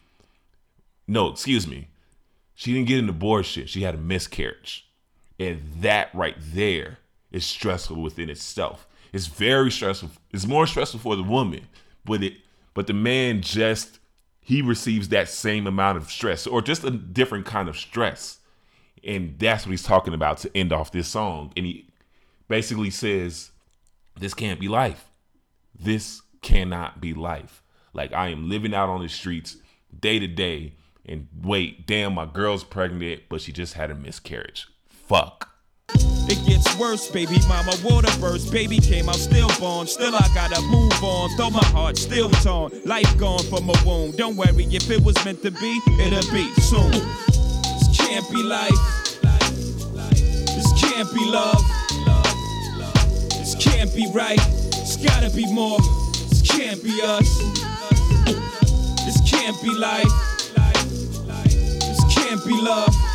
No, 1.07 1.29
excuse 1.29 1.67
me. 1.67 1.89
She 2.55 2.73
didn't 2.73 2.89
get 2.89 2.99
an 2.99 3.09
abortion. 3.09 3.67
She 3.67 3.83
had 3.83 3.95
a 3.95 3.99
miscarriage. 3.99 4.87
And 5.39 5.61
that 5.81 6.15
right 6.15 6.37
there 6.39 6.99
is 7.33 7.45
stressful 7.45 8.01
within 8.01 8.31
itself. 8.31 8.87
It's 9.13 9.27
very 9.27 9.71
stressful. 9.71 10.11
It's 10.33 10.47
more 10.47 10.67
stressful 10.67 11.01
for 11.01 11.17
the 11.17 11.23
woman, 11.23 11.67
but 12.05 12.23
it 12.23 12.35
but 12.75 12.87
the 12.87 12.93
man 12.93 13.43
just 13.43 13.99
he 14.41 14.63
receives 14.63 15.09
that 15.09 15.29
same 15.29 15.67
amount 15.67 15.99
of 15.99 16.11
stress 16.11 16.47
or 16.47 16.63
just 16.63 16.85
a 16.85 16.91
different 16.91 17.47
kind 17.47 17.69
of 17.69 17.77
stress. 17.77 18.39
And 19.05 19.39
that's 19.39 19.65
what 19.65 19.71
he's 19.71 19.83
talking 19.83 20.15
about 20.15 20.39
to 20.39 20.57
end 20.57 20.73
off 20.73 20.93
this 20.93 21.09
song. 21.09 21.53
And 21.57 21.65
he 21.67 21.87
basically 22.49 22.91
says, 22.91 23.51
This 24.19 24.35
can't 24.35 24.61
be 24.61 24.69
life. 24.69 25.07
This 25.79 26.23
cannot 26.43 27.01
be 27.01 27.15
life. 27.15 27.63
Like 27.93 28.13
I 28.13 28.29
am 28.29 28.49
living 28.49 28.75
out 28.75 28.89
on 28.89 29.03
the 29.03 29.09
streets 29.09 29.57
day 29.99 30.19
to 30.19 30.27
day 30.27 30.75
and 31.07 31.29
wait, 31.43 31.87
damn, 31.87 32.15
my 32.15 32.27
girl's 32.27 32.65
pregnant, 32.65 33.23
but 33.29 33.41
she 33.41 33.53
just 33.53 33.75
had 33.75 33.91
a 33.91 33.95
miscarriage. 33.95 34.69
Fuck. 34.89 35.50
It 36.31 36.47
gets 36.47 36.79
worse, 36.79 37.11
baby 37.11 37.39
mama 37.49 37.73
water 37.83 38.13
burst. 38.21 38.53
Baby 38.53 38.79
came 38.79 39.09
out 39.09 39.17
stillborn. 39.17 39.51
Still 39.51 39.61
born. 39.61 39.87
Still 39.89 40.15
I 40.15 40.29
gotta 40.33 40.61
move 40.63 40.93
on. 41.03 41.31
Though 41.37 41.51
my 41.51 41.65
heart 41.67 41.97
still 41.99 42.31
torn. 42.31 42.71
Life 42.85 43.17
gone 43.19 43.43
from 43.45 43.69
a 43.69 43.75
wound. 43.85 44.17
Don't 44.17 44.37
worry, 44.37 44.65
if 44.71 44.89
it 44.91 45.03
was 45.03 45.17
meant 45.25 45.43
to 45.43 45.51
be, 45.51 45.81
it'll 45.99 46.33
be 46.33 46.47
soon. 46.61 46.91
This 46.93 47.99
can't 47.99 48.29
be 48.31 48.43
life. 48.43 48.71
This 50.55 50.73
can't 50.81 51.13
be 51.13 51.25
love. 51.27 51.61
This 53.39 53.57
can't 53.57 53.93
be 53.95 54.07
right. 54.15 54.39
It's 54.39 54.97
gotta 54.97 55.31
be 55.35 55.53
more. 55.53 55.79
This 56.29 56.43
can't 56.43 56.83
be 56.83 57.01
us. 57.03 57.39
This 59.05 59.21
can't 59.29 59.61
be 59.63 59.75
life. 59.75 60.13
This 61.81 62.15
can't 62.15 62.45
be 62.47 62.55
love. 62.61 63.10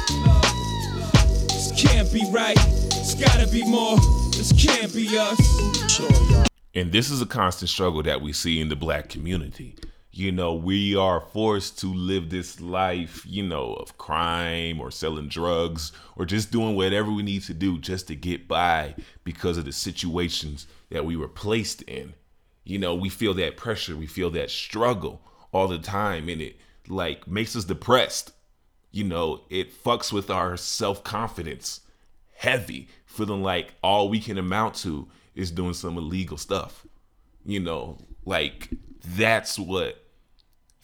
Can't 1.95 2.11
be 2.11 2.29
right. 2.29 2.57
It's 2.57 3.15
gotta 3.15 3.47
be 3.47 3.63
more. 3.63 3.95
This 4.31 4.51
can't 4.51 4.93
be 4.93 5.17
us. 5.17 5.39
And 6.73 6.91
this 6.91 7.09
is 7.09 7.21
a 7.21 7.25
constant 7.25 7.69
struggle 7.69 8.03
that 8.03 8.19
we 8.19 8.33
see 8.33 8.59
in 8.59 8.67
the 8.67 8.75
black 8.75 9.07
community. 9.07 9.77
You 10.11 10.33
know, 10.33 10.53
we 10.53 10.93
are 10.97 11.21
forced 11.21 11.79
to 11.79 11.87
live 11.87 12.29
this 12.29 12.59
life, 12.59 13.25
you 13.25 13.43
know, 13.43 13.75
of 13.75 13.97
crime 13.97 14.81
or 14.81 14.91
selling 14.91 15.29
drugs 15.29 15.93
or 16.17 16.25
just 16.25 16.51
doing 16.51 16.75
whatever 16.75 17.09
we 17.13 17.23
need 17.23 17.43
to 17.43 17.53
do 17.53 17.79
just 17.79 18.09
to 18.09 18.15
get 18.15 18.45
by 18.45 18.95
because 19.23 19.57
of 19.57 19.63
the 19.63 19.71
situations 19.71 20.67
that 20.89 21.05
we 21.05 21.15
were 21.15 21.29
placed 21.29 21.81
in. 21.83 22.13
You 22.65 22.77
know, 22.77 22.93
we 22.93 23.07
feel 23.07 23.33
that 23.35 23.55
pressure, 23.55 23.95
we 23.95 24.07
feel 24.07 24.31
that 24.31 24.51
struggle 24.51 25.21
all 25.53 25.69
the 25.69 25.79
time, 25.79 26.27
and 26.27 26.41
it 26.41 26.57
like 26.89 27.25
makes 27.25 27.55
us 27.55 27.63
depressed. 27.63 28.33
You 28.91 29.05
know, 29.05 29.43
it 29.49 29.81
fucks 29.81 30.11
with 30.11 30.29
our 30.29 30.57
self 30.57 31.01
confidence 31.01 31.79
heavy, 32.35 32.87
feeling 33.05 33.41
like 33.41 33.73
all 33.81 34.09
we 34.09 34.19
can 34.19 34.37
amount 34.37 34.75
to 34.75 35.07
is 35.33 35.51
doing 35.51 35.73
some 35.73 35.97
illegal 35.97 36.37
stuff. 36.37 36.85
You 37.45 37.59
know, 37.59 37.97
like 38.25 38.69
that's 39.03 39.57
what 39.59 40.03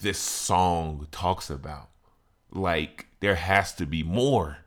this 0.00 0.18
song 0.18 1.06
talks 1.10 1.50
about. 1.50 1.88
Like 2.52 3.06
there 3.20 3.36
has 3.36 3.72
to 3.74 3.86
be 3.86 4.02
more. 4.02 4.58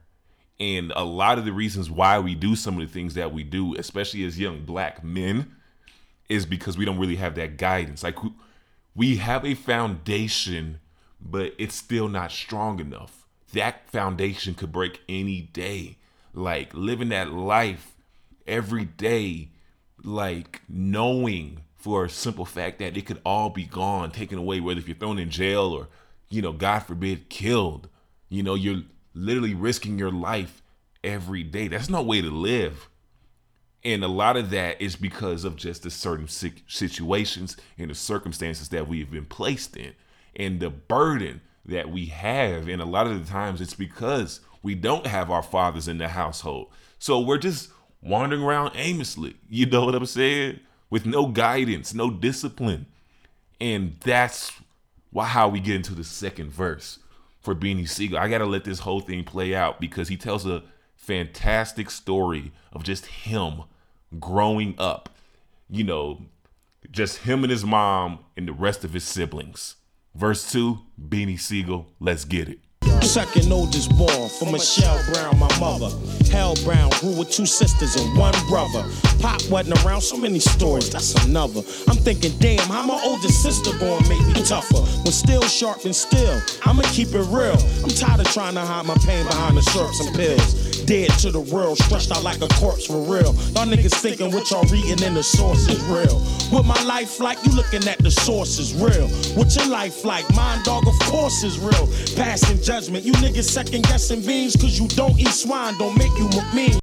And 0.59 0.93
a 0.95 1.03
lot 1.03 1.37
of 1.37 1.45
the 1.45 1.51
reasons 1.51 1.89
why 1.89 2.17
we 2.19 2.33
do 2.33 2.55
some 2.55 2.79
of 2.79 2.87
the 2.87 2.93
things 2.93 3.13
that 3.15 3.33
we 3.33 3.43
do, 3.43 3.75
especially 3.75 4.23
as 4.23 4.39
young 4.39 4.63
black 4.63 5.03
men, 5.03 5.53
is 6.29 6.45
because 6.45 6.77
we 6.77 6.85
don't 6.85 6.97
really 6.97 7.17
have 7.17 7.35
that 7.35 7.57
guidance. 7.57 8.03
Like 8.03 8.17
we 8.95 9.17
have 9.17 9.45
a 9.45 9.53
foundation, 9.53 10.79
but 11.19 11.53
it's 11.57 11.75
still 11.75 12.07
not 12.07 12.31
strong 12.31 12.79
enough. 12.79 13.27
That 13.53 13.89
foundation 13.89 14.53
could 14.53 14.71
break 14.71 15.01
any 15.09 15.41
day. 15.41 15.97
Like 16.35 16.73
living 16.73 17.09
that 17.09 17.31
life 17.31 17.95
every 18.45 18.85
day, 18.85 19.49
like 20.03 20.61
knowing 20.69 21.61
for 21.75 22.05
a 22.05 22.09
simple 22.09 22.45
fact 22.45 22.79
that 22.79 22.97
it 22.97 23.05
could 23.05 23.21
all 23.25 23.49
be 23.49 23.63
gone, 23.63 24.11
taken 24.11 24.37
away, 24.37 24.59
whether 24.59 24.79
if 24.79 24.87
you're 24.87 24.97
thrown 24.97 25.17
in 25.17 25.29
jail 25.29 25.71
or, 25.73 25.87
you 26.29 26.41
know, 26.41 26.51
God 26.51 26.79
forbid, 26.79 27.29
killed. 27.29 27.87
You 28.29 28.43
know, 28.43 28.55
you're 28.55 28.81
literally 29.13 29.53
risking 29.53 29.97
your 29.97 30.11
life 30.11 30.61
every 31.03 31.43
day. 31.43 31.67
That's 31.67 31.89
no 31.89 32.01
way 32.01 32.21
to 32.21 32.29
live. 32.29 32.89
And 33.83 34.03
a 34.03 34.07
lot 34.07 34.35
of 34.35 34.49
that 34.49 34.81
is 34.81 34.95
because 34.95 35.45
of 35.45 35.55
just 35.55 35.83
the 35.83 35.91
certain 35.91 36.27
situations 36.27 37.55
and 37.77 37.91
the 37.91 37.95
circumstances 37.95 38.69
that 38.69 38.87
we've 38.87 39.11
been 39.11 39.27
placed 39.27 39.77
in 39.77 39.93
and 40.35 40.59
the 40.59 40.71
burden 40.71 41.41
that 41.63 41.89
we 41.91 42.07
have. 42.07 42.67
And 42.67 42.81
a 42.81 42.85
lot 42.85 43.05
of 43.05 43.23
the 43.23 43.31
times 43.31 43.61
it's 43.61 43.75
because 43.75 44.41
we 44.65 44.73
don't 44.73 45.05
have 45.05 45.29
our 45.29 45.43
fathers 45.43 45.87
in 45.87 45.99
the 45.99 46.07
household. 46.07 46.71
So 46.97 47.19
we're 47.19 47.37
just 47.37 47.69
wandering 48.01 48.41
around 48.41 48.71
aimlessly. 48.73 49.35
You 49.47 49.67
know 49.67 49.85
what 49.85 49.93
I'm 49.93 50.07
saying? 50.07 50.59
With 50.89 51.05
no 51.05 51.27
guidance, 51.27 51.93
no 51.93 52.09
discipline. 52.09 52.87
And 53.61 53.95
that's 53.99 54.51
why 55.11 55.25
how 55.25 55.49
we 55.49 55.59
get 55.59 55.75
into 55.75 55.93
the 55.93 56.03
second 56.03 56.49
verse 56.49 56.97
for 57.39 57.53
Beanie 57.53 57.87
Sigel. 57.87 58.17
I 58.17 58.27
gotta 58.27 58.47
let 58.47 58.63
this 58.63 58.79
whole 58.79 59.01
thing 59.01 59.23
play 59.23 59.53
out 59.53 59.79
because 59.79 60.07
he 60.07 60.17
tells 60.17 60.47
a 60.47 60.63
fantastic 60.95 61.91
story 61.91 62.51
of 62.73 62.81
just 62.81 63.05
him 63.05 63.65
growing 64.19 64.73
up. 64.79 65.09
You 65.69 65.83
know, 65.83 66.21
just 66.89 67.19
him 67.19 67.43
and 67.43 67.51
his 67.51 67.63
mom 67.63 68.17
and 68.35 68.47
the 68.47 68.53
rest 68.53 68.83
of 68.83 68.93
his 68.93 69.03
siblings. 69.03 69.75
Verse 70.15 70.51
2, 70.51 70.79
Beanie 70.99 71.39
Sigel, 71.39 71.85
let's 71.99 72.25
get 72.25 72.49
it. 72.49 72.64
Second 73.01 73.51
oldest 73.51 73.95
born 73.97 74.29
from 74.29 74.51
Michelle 74.51 75.01
Brown, 75.13 75.39
my 75.39 75.59
mother. 75.59 75.89
Hell 76.31 76.55
Brown 76.63 76.89
grew 76.99 77.17
with 77.17 77.31
two 77.31 77.45
sisters 77.45 77.95
and 77.95 78.17
one 78.17 78.33
brother. 78.49 78.83
Pop 79.19 79.41
wasn't 79.49 79.83
around, 79.85 80.01
so 80.01 80.17
many 80.17 80.39
stories, 80.39 80.89
that's 80.89 81.13
another. 81.25 81.61
I'm 81.87 81.97
thinking, 81.97 82.33
damn, 82.39 82.67
how 82.67 82.85
my 82.85 82.99
oldest 83.05 83.41
sister 83.41 83.71
gonna 83.79 84.07
make 84.09 84.25
me 84.27 84.43
tougher? 84.43 84.81
When 85.03 85.13
still 85.13 85.43
sharp 85.43 85.85
and 85.85 85.95
still, 85.95 86.41
I'ma 86.65 86.83
keep 86.91 87.09
it 87.09 87.25
real. 87.29 87.57
I'm 87.83 87.89
tired 87.89 88.19
of 88.19 88.27
trying 88.33 88.55
to 88.55 88.61
hide 88.61 88.85
my 88.85 88.97
pain 89.05 89.25
behind 89.25 89.57
the 89.57 89.61
syrups 89.61 90.05
and 90.05 90.15
pills. 90.15 90.74
Dead 90.85 91.09
to 91.19 91.31
the 91.31 91.39
world, 91.39 91.79
stretched 91.79 92.11
out 92.11 92.23
like 92.23 92.41
a 92.41 92.47
corpse 92.59 92.85
for 92.85 92.99
real. 92.99 93.33
Y'all 93.53 93.65
niggas 93.65 93.95
thinking 93.95 94.31
what 94.31 94.51
y'all 94.51 94.63
reading 94.65 95.01
in 95.01 95.15
the 95.15 95.23
source 95.23 95.67
is 95.67 95.81
real. 95.85 96.19
What 96.51 96.65
my 96.65 96.79
life 96.83 97.19
like, 97.19 97.43
you 97.43 97.53
looking 97.53 97.87
at 97.87 97.97
the 97.97 98.11
source 98.11 98.59
is 98.59 98.73
real. 98.75 99.07
What 99.35 99.55
your 99.55 99.65
life 99.67 100.05
like, 100.05 100.31
mine 100.35 100.63
dog, 100.63 100.87
of 100.87 100.93
course 101.07 101.43
is 101.43 101.57
real. 101.57 101.89
Passing 102.15 102.61
judgment, 102.61 103.03
you 103.03 103.13
niggas 103.13 103.49
second 103.49 103.83
guessing 103.85 104.21
beans, 104.21 104.55
cause 104.55 104.79
you 104.79 104.87
don't 104.89 105.19
eat 105.19 105.29
swine, 105.29 105.75
don't 105.79 105.97
make 105.97 106.11
you 106.19 106.29
mean. 106.53 106.79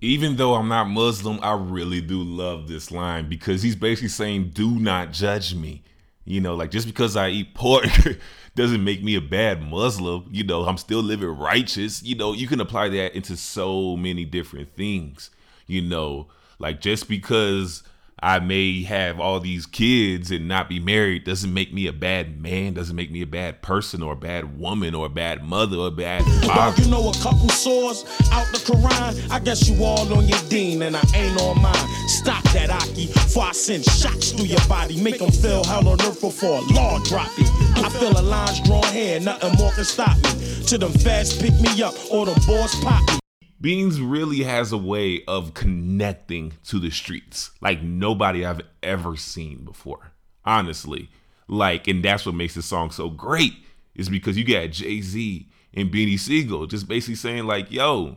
Even 0.00 0.36
though 0.36 0.54
I'm 0.54 0.68
not 0.68 0.88
Muslim, 0.88 1.38
I 1.42 1.52
really 1.52 2.00
do 2.00 2.22
love 2.22 2.68
this 2.68 2.90
line 2.90 3.28
because 3.28 3.62
he's 3.62 3.76
basically 3.76 4.08
saying, 4.08 4.50
Do 4.54 4.78
not 4.80 5.12
judge 5.12 5.54
me. 5.54 5.82
You 6.24 6.40
know, 6.40 6.54
like 6.54 6.70
just 6.70 6.86
because 6.86 7.16
I 7.16 7.28
eat 7.28 7.54
pork 7.54 7.86
doesn't 8.54 8.84
make 8.84 9.02
me 9.02 9.14
a 9.14 9.20
bad 9.20 9.62
Muslim. 9.62 10.28
You 10.30 10.44
know, 10.44 10.64
I'm 10.64 10.76
still 10.76 11.02
living 11.02 11.28
righteous. 11.28 12.02
You 12.02 12.16
know, 12.16 12.32
you 12.32 12.46
can 12.46 12.60
apply 12.60 12.90
that 12.90 13.14
into 13.14 13.36
so 13.36 13.96
many 13.96 14.24
different 14.24 14.74
things. 14.74 15.30
You 15.66 15.82
know, 15.82 16.28
like 16.58 16.80
just 16.80 17.08
because 17.08 17.82
I 18.24 18.38
may 18.38 18.84
have 18.84 19.18
all 19.18 19.40
these 19.40 19.66
kids 19.66 20.30
and 20.30 20.46
not 20.46 20.68
be 20.68 20.78
married 20.78 21.24
doesn't 21.24 21.52
make 21.52 21.74
me 21.74 21.88
a 21.88 21.92
bad 21.92 22.40
man, 22.40 22.72
doesn't 22.72 22.94
make 22.94 23.10
me 23.10 23.22
a 23.22 23.26
bad 23.26 23.62
person 23.62 24.00
or 24.00 24.12
a 24.12 24.16
bad 24.16 24.60
woman 24.60 24.94
or 24.94 25.06
a 25.06 25.08
bad 25.08 25.42
mother 25.42 25.76
or 25.76 25.88
a 25.88 25.90
bad 25.90 26.22
father. 26.46 26.80
You 26.80 26.88
know 26.88 27.10
a 27.10 27.14
couple 27.14 27.48
surahs 27.48 28.04
out 28.30 28.46
the 28.52 28.58
Quran. 28.58 29.28
I 29.28 29.40
guess 29.40 29.68
you 29.68 29.82
all 29.82 30.12
on 30.16 30.28
your 30.28 30.38
deen 30.48 30.82
and 30.82 30.96
I 30.96 31.02
ain't 31.16 31.40
on 31.40 31.60
mine. 31.60 31.74
Stop 32.06 32.44
that 32.52 32.70
akhi, 32.70 33.12
before 33.12 33.46
I 33.46 33.52
send 33.52 33.84
shots 33.84 34.30
through 34.30 34.46
your 34.46 34.64
body. 34.68 35.02
Make 35.02 35.18
them 35.18 35.32
feel 35.32 35.64
hell 35.64 35.88
on 35.88 36.00
earth 36.02 36.20
before 36.20 36.60
a 36.60 36.72
law 36.74 37.00
drop 37.00 37.30
it. 37.38 37.50
I 37.84 37.88
feel 37.88 38.16
a 38.16 38.22
line's 38.22 38.60
drawn 38.60 38.84
here, 38.92 39.18
nothing 39.18 39.52
more 39.58 39.72
can 39.72 39.82
stop 39.82 40.16
me. 40.18 40.62
To 40.66 40.78
them 40.78 40.92
fast 40.92 41.40
pick 41.40 41.54
me 41.60 41.82
up 41.82 41.94
or 42.08 42.26
them 42.26 42.38
boys 42.46 42.72
pop 42.84 43.02
me. 43.08 43.21
Beans 43.62 44.00
really 44.00 44.42
has 44.42 44.72
a 44.72 44.76
way 44.76 45.24
of 45.26 45.54
connecting 45.54 46.52
to 46.64 46.78
the 46.78 46.90
streets 46.90 47.52
like 47.60 47.80
nobody 47.80 48.44
I've 48.44 48.60
ever 48.82 49.16
seen 49.16 49.64
before. 49.64 50.12
Honestly. 50.44 51.08
Like, 51.48 51.86
and 51.86 52.04
that's 52.04 52.26
what 52.26 52.34
makes 52.34 52.54
this 52.54 52.66
song 52.66 52.90
so 52.90 53.08
great, 53.08 53.52
is 53.94 54.08
because 54.08 54.36
you 54.38 54.44
got 54.44 54.70
Jay-Z 54.70 55.48
and 55.74 55.90
Beanie 55.90 56.18
Sigel 56.18 56.66
just 56.66 56.88
basically 56.88 57.14
saying, 57.14 57.44
like, 57.44 57.70
yo, 57.70 58.16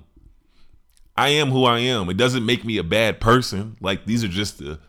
I 1.17 1.29
am 1.29 1.49
who 1.49 1.65
I 1.65 1.79
am. 1.79 2.09
It 2.09 2.17
doesn't 2.17 2.45
make 2.45 2.63
me 2.63 2.77
a 2.77 2.83
bad 2.83 3.19
person. 3.19 3.77
Like, 3.81 4.05
these 4.05 4.23
are 4.23 4.29
just 4.29 4.57
the 4.57 4.79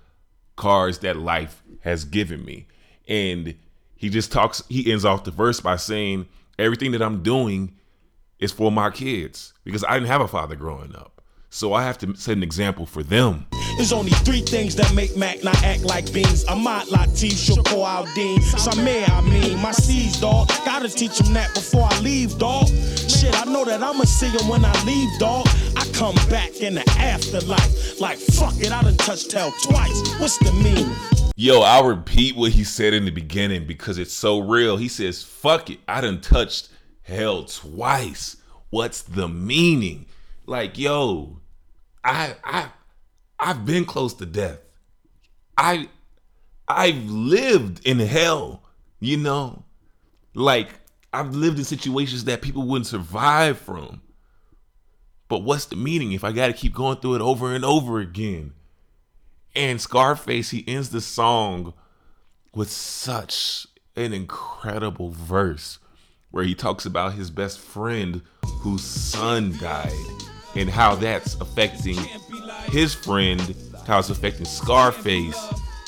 cards 0.55 0.99
that 0.99 1.17
life 1.17 1.63
has 1.81 2.05
given 2.05 2.45
me. 2.45 2.67
And 3.09 3.57
he 3.95 4.09
just 4.09 4.33
talks, 4.33 4.63
he 4.69 4.91
ends 4.91 5.05
off 5.05 5.25
the 5.25 5.31
verse 5.31 5.61
by 5.61 5.77
saying, 5.77 6.27
everything 6.59 6.93
that 6.93 7.03
I'm 7.03 7.23
doing 7.23 7.75
is 8.39 8.53
for 8.53 8.71
my 8.71 8.91
kids 8.91 9.53
because 9.65 9.85
I 9.85 9.95
didn't 9.95 10.09
have 10.09 10.21
a 10.21 10.29
father 10.29 10.57
growing 10.57 10.95
up. 10.95 11.17
So 11.49 11.73
I 11.73 11.85
have 11.85 11.97
to 11.99 12.15
set 12.17 12.37
an 12.37 12.43
example 12.43 12.85
for 12.85 13.03
them. 13.03 13.47
There's 13.77 13.93
only 13.93 14.11
three 14.11 14.41
things 14.41 14.75
that 14.77 14.93
make 14.95 15.17
Mac 15.17 15.43
not 15.45 15.63
act 15.63 15.85
like 15.85 16.13
beans. 16.13 16.45
Ahmad 16.47 16.89
Latif, 16.89 17.33
Shakur 17.33 17.85
Aldin, 17.85 18.39
Samir, 18.39 19.09
I 19.09 19.21
mean, 19.23 19.59
my 19.61 19.71
C's, 19.71 20.21
dog. 20.21 20.49
Gotta 20.65 20.89
teach 20.89 21.19
them 21.19 21.33
that 21.35 21.55
before 21.55 21.89
I 21.91 22.01
leave, 22.01 22.37
dog. 22.39 22.69
Shit, 22.69 23.35
I 23.41 23.45
know 23.51 23.65
that 23.65 23.83
I'ma 23.83 24.05
see 24.05 24.29
them 24.37 24.49
when 24.49 24.65
I 24.65 24.85
leave, 24.85 25.09
dog. 25.19 25.47
I 25.77 25.87
come 25.93 26.15
back 26.29 26.61
in 26.61 26.75
the 26.75 26.91
afterlife. 26.99 28.01
Like, 28.01 28.19
fuck 28.19 28.55
it, 28.59 28.73
I 28.73 28.83
done 28.83 28.97
touched 28.97 29.33
hell 29.33 29.53
twice. 29.63 30.15
What's 30.19 30.39
the 30.39 30.53
meaning? 30.53 30.95
Yo, 31.37 31.61
I'll 31.61 31.87
repeat 31.87 32.35
what 32.35 32.53
he 32.53 32.65
said 32.65 32.93
in 32.93 33.05
the 33.05 33.11
beginning 33.11 33.67
because 33.67 33.99
it's 33.99 34.13
so 34.13 34.41
real. 34.41 34.77
He 34.77 34.89
says, 34.89 35.23
fuck 35.23 35.71
it, 35.71 35.79
I 35.87 36.01
done 36.01 36.21
touched 36.21 36.71
hell 37.07 37.45
twice. 37.45 38.37
What's 38.71 39.03
the 39.03 39.29
meaning? 39.29 40.07
Like, 40.45 40.77
yo, 40.77 41.41
I 42.05 42.35
I 42.45 42.71
I've 43.39 43.65
been 43.65 43.85
close 43.85 44.15
to 44.15 44.27
death. 44.27 44.59
I 45.57 45.89
I've 46.69 47.05
lived 47.05 47.87
in 47.87 48.01
hell, 48.01 48.65
you 48.99 49.17
know? 49.17 49.65
Like 50.35 50.69
I've 51.13 51.35
lived 51.35 51.59
in 51.59 51.65
situations 51.65 52.25
that 52.25 52.43
people 52.43 52.67
wouldn't 52.67 52.87
survive 52.87 53.59
from. 53.59 54.03
But 55.29 55.41
what's 55.41 55.67
the 55.67 55.77
meaning 55.77 56.13
if 56.13 56.25
I 56.25 56.33
got 56.33 56.49
to 56.49 56.53
keep 56.53 56.75
going 56.75 56.99
through 56.99 57.17
it 57.17 57.21
over 57.21 57.55
and 57.55 57.65
over 57.65 58.01
again? 58.01 58.53
And 59.55 59.81
Scarface, 59.81 60.51
he 60.51 60.65
ends 60.69 60.91
the 60.91 61.01
song 61.01 61.73
with 62.55 62.71
such 62.71 63.67
an 63.97 64.13
incredible 64.13 65.11
verse 65.11 65.79
where 66.37 66.45
he 66.45 66.55
talks 66.55 66.85
about 66.85 67.15
his 67.15 67.31
best 67.31 67.59
friend 67.59 68.21
whose 68.61 68.85
son 68.85 69.57
died 69.57 69.91
and 70.55 70.69
how 70.69 70.95
that's 70.95 71.35
affecting 71.37 71.97
his 72.67 72.95
friend, 72.95 73.57
how 73.87 73.99
it's 73.99 74.11
affecting 74.11 74.45
Scarface, 74.45 75.35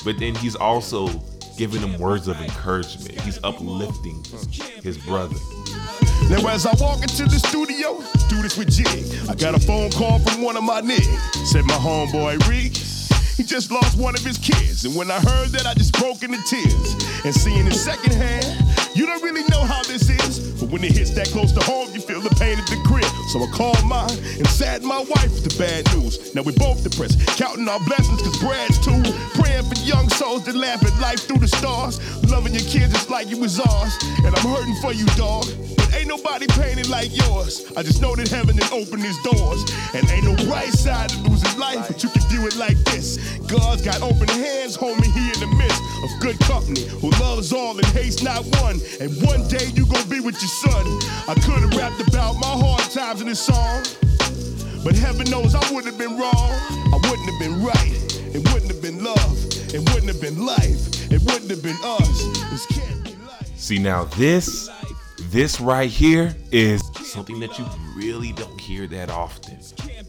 but 0.03 0.17
then 0.17 0.33
he's 0.33 0.55
also 0.55 1.07
giving 1.55 1.81
him 1.81 1.99
words 1.99 2.27
of 2.27 2.35
encouragement. 2.41 3.21
He's 3.21 3.39
uplifting 3.43 4.23
his 4.81 4.97
brother. 4.97 5.35
Now 6.31 6.47
as 6.47 6.65
I 6.65 6.73
walk 6.79 7.03
into 7.03 7.25
the 7.25 7.37
studio, 7.37 8.01
do 8.27 8.41
this 8.41 8.57
with 8.57 8.71
Jig. 8.71 9.29
I 9.29 9.35
got 9.35 9.53
a 9.53 9.59
phone 9.59 9.91
call 9.91 10.17
from 10.17 10.41
one 10.41 10.57
of 10.57 10.63
my 10.63 10.81
niggas. 10.81 11.45
Said 11.45 11.65
my 11.65 11.75
homeboy 11.75 12.47
Reek, 12.47 12.75
he 13.37 13.43
just 13.43 13.71
lost 13.71 13.99
one 13.99 14.15
of 14.15 14.25
his 14.25 14.39
kids. 14.39 14.83
And 14.83 14.95
when 14.95 15.11
I 15.11 15.19
heard 15.19 15.49
that, 15.49 15.67
I 15.67 15.75
just 15.75 15.93
broke 15.93 16.23
into 16.23 16.41
tears. 16.43 16.95
And 17.23 17.35
seeing 17.35 17.67
it 17.67 17.73
secondhand, 17.73 18.68
you 18.99 19.05
don't 19.05 19.23
really 19.23 19.47
know 19.47 19.63
how 19.63 19.81
this 19.83 20.09
is. 20.09 20.59
But 20.59 20.69
when 20.69 20.83
it 20.83 20.91
hits 20.91 21.11
that 21.11 21.29
close 21.29 21.53
to 21.53 21.61
home, 21.61 21.87
you 21.93 22.01
feel 22.01 22.19
the 22.19 22.35
pain 22.35 22.59
at 22.59 22.67
the 22.67 22.75
crib. 22.83 23.07
So 23.31 23.39
I 23.39 23.47
called 23.55 23.79
mine 23.87 24.11
and 24.35 24.47
saddened 24.47 24.89
my 24.89 24.99
wife 24.99 25.31
with 25.31 25.47
the 25.47 25.55
bad 25.55 25.87
news. 25.95 26.35
Now 26.35 26.41
we 26.41 26.51
both 26.59 26.83
depressed, 26.83 27.15
counting 27.39 27.67
our 27.69 27.79
blessings, 27.87 28.21
cause 28.21 28.37
Brad's 28.43 28.75
too. 28.83 28.99
Praying 29.39 29.63
for 29.71 29.79
young 29.87 30.09
souls 30.09 30.43
that 30.45 30.55
laugh 30.55 30.83
at 30.83 30.91
life 30.99 31.23
through 31.23 31.39
the 31.39 31.47
stars. 31.47 32.03
Loving 32.29 32.51
your 32.51 32.67
kids 32.67 32.91
just 32.91 33.09
like 33.09 33.29
you 33.29 33.37
was 33.37 33.57
ours. 33.57 33.95
And 34.19 34.35
I'm 34.35 34.43
hurting 34.43 34.75
for 34.83 34.91
you, 34.91 35.05
dog. 35.15 35.47
But 35.77 35.95
ain't 35.95 36.09
nobody 36.11 36.47
painted 36.59 36.89
like 36.89 37.15
yours. 37.15 37.71
I 37.77 37.83
just 37.83 38.01
know 38.01 38.15
that 38.15 38.27
heaven 38.27 38.57
has 38.57 38.71
opened 38.75 39.05
its 39.07 39.15
doors. 39.23 39.63
And 39.95 40.03
ain't 40.11 40.27
no 40.27 40.35
right 40.51 40.73
side 40.75 41.09
to 41.09 41.17
losing 41.23 41.57
life, 41.57 41.87
but 41.87 42.03
you 42.03 42.09
can 42.09 42.21
view 42.27 42.47
it 42.47 42.57
like 42.57 42.77
this. 42.91 43.15
God's 43.47 43.81
got 43.81 44.01
open 44.01 44.27
hands, 44.27 44.75
homie, 44.75 45.07
he 45.15 45.31
in 45.31 45.39
the 45.39 45.55
midst 45.55 45.81
of 46.03 46.09
good 46.19 46.37
company 46.39 46.83
who 47.01 47.09
loves 47.21 47.51
all 47.53 47.77
and 47.77 47.87
hates 47.87 48.21
not 48.21 48.43
one. 48.61 48.79
And 48.99 49.11
one 49.23 49.47
day 49.47 49.67
you 49.75 49.85
gon' 49.85 50.09
be 50.09 50.19
with 50.19 50.41
your 50.41 50.49
son. 50.49 50.85
I 51.27 51.35
could 51.35 51.61
have 51.61 51.73
rapped 51.75 52.01
about 52.07 52.35
my 52.35 52.47
hard 52.47 52.81
times 52.91 53.21
in 53.21 53.27
this 53.27 53.39
song. 53.39 53.83
But 54.83 54.95
heaven 54.95 55.29
knows 55.29 55.55
I 55.55 55.59
wouldn't 55.71 55.85
have 55.85 55.97
been 55.97 56.17
wrong. 56.17 56.33
I 56.33 56.99
wouldn't 57.03 57.29
have 57.29 57.39
been 57.39 57.63
right. 57.63 58.35
It 58.35 58.47
wouldn't 58.51 58.71
have 58.71 58.81
been 58.81 59.03
love. 59.03 59.37
It 59.73 59.79
wouldn't 59.89 60.07
have 60.07 60.21
been 60.21 60.45
life. 60.45 61.11
It 61.11 61.21
wouldn't 61.21 61.49
have 61.49 61.63
been 61.63 61.77
us. 61.83 62.23
This 62.49 62.65
can't 62.67 63.03
be 63.03 63.15
life. 63.25 63.57
See 63.57 63.79
now 63.79 64.05
this 64.05 64.69
this 65.29 65.59
right 65.61 65.89
here 65.89 66.35
is 66.51 66.81
something 67.03 67.39
that 67.39 67.59
you 67.59 67.65
really 67.95 68.31
don't 68.33 68.59
hear 68.59 68.87
that 68.87 69.09
often. 69.09 69.59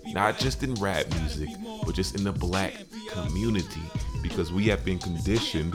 Not 0.07 0.39
just 0.39 0.63
in 0.63 0.75
rap 0.75 1.07
music, 1.17 1.49
but 1.85 1.95
just 1.95 2.15
in 2.15 2.25
the 2.25 2.33
black 2.33 2.75
community 3.11 3.83
because 4.23 4.53
we 4.53 4.67
have 4.67 4.85
been 4.85 4.99
conditioned 4.99 5.75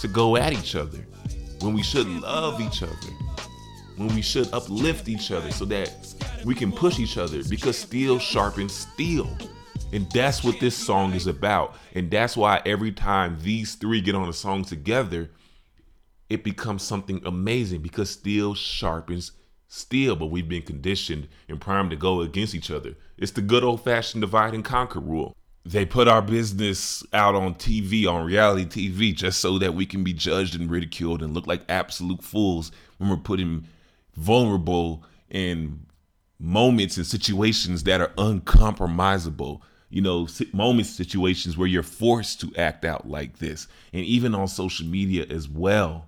to 0.00 0.08
go 0.08 0.36
at 0.36 0.52
each 0.52 0.74
other 0.74 1.06
when 1.60 1.74
we 1.74 1.82
should 1.82 2.06
love 2.08 2.60
each 2.60 2.82
other. 2.82 2.94
When 3.96 4.14
we 4.14 4.22
should 4.22 4.52
uplift 4.52 5.08
each 5.08 5.30
other 5.30 5.50
so 5.50 5.64
that 5.66 6.14
we 6.44 6.54
can 6.54 6.70
push 6.70 6.98
each 6.98 7.16
other 7.16 7.42
because 7.48 7.78
steel 7.78 8.18
sharpens 8.18 8.74
steel. 8.74 9.28
And 9.92 10.10
that's 10.10 10.44
what 10.44 10.60
this 10.60 10.76
song 10.76 11.14
is 11.14 11.26
about. 11.26 11.76
And 11.94 12.10
that's 12.10 12.36
why 12.36 12.60
every 12.66 12.92
time 12.92 13.38
these 13.40 13.74
three 13.74 14.00
get 14.00 14.14
on 14.14 14.28
a 14.28 14.32
song 14.32 14.64
together, 14.64 15.30
it 16.28 16.44
becomes 16.44 16.82
something 16.82 17.22
amazing 17.24 17.82
because 17.82 18.10
steel 18.10 18.54
sharpens 18.54 19.32
steel, 19.68 20.16
but 20.16 20.26
we've 20.26 20.48
been 20.48 20.62
conditioned 20.62 21.28
and 21.48 21.60
primed 21.60 21.90
to 21.90 21.96
go 21.96 22.20
against 22.20 22.54
each 22.54 22.70
other. 22.70 22.94
It's 23.16 23.32
the 23.32 23.42
good 23.42 23.64
old 23.64 23.82
fashioned 23.82 24.20
divide 24.20 24.54
and 24.54 24.64
conquer 24.64 25.00
rule. 25.00 25.36
They 25.66 25.84
put 25.84 26.06
our 26.06 26.22
business 26.22 27.02
out 27.12 27.34
on 27.34 27.56
TV, 27.56 28.06
on 28.06 28.24
reality 28.24 28.88
TV, 28.88 29.12
just 29.12 29.40
so 29.40 29.58
that 29.58 29.74
we 29.74 29.84
can 29.84 30.04
be 30.04 30.12
judged 30.12 30.54
and 30.54 30.70
ridiculed 30.70 31.24
and 31.24 31.34
look 31.34 31.48
like 31.48 31.62
absolute 31.68 32.22
fools 32.22 32.70
when 32.98 33.10
we're 33.10 33.16
putting 33.16 33.66
vulnerable 34.14 35.02
in 35.28 35.84
moments 36.38 36.96
and 36.96 37.04
situations 37.04 37.82
that 37.82 38.00
are 38.00 38.12
uncompromisable. 38.16 39.60
You 39.90 40.02
know, 40.02 40.28
moments, 40.52 40.90
situations 40.90 41.56
where 41.58 41.66
you're 41.66 41.82
forced 41.82 42.40
to 42.42 42.52
act 42.56 42.84
out 42.84 43.08
like 43.08 43.38
this, 43.38 43.66
and 43.92 44.04
even 44.04 44.36
on 44.36 44.46
social 44.46 44.86
media 44.86 45.26
as 45.28 45.48
well. 45.48 46.06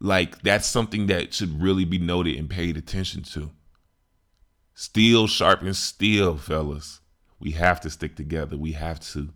Like, 0.00 0.42
that's 0.42 0.66
something 0.66 1.06
that 1.06 1.32
should 1.32 1.62
really 1.62 1.84
be 1.84 1.98
noted 1.98 2.36
and 2.36 2.50
paid 2.50 2.76
attention 2.76 3.22
to. 3.34 3.52
Steel 4.74 5.28
sharpens 5.28 5.78
steel, 5.78 6.36
fellas. 6.36 6.99
We 7.40 7.52
have 7.52 7.80
to 7.80 7.90
stick 7.90 8.16
together. 8.16 8.56
We 8.56 8.72
have 8.72 9.00
to. 9.12 9.30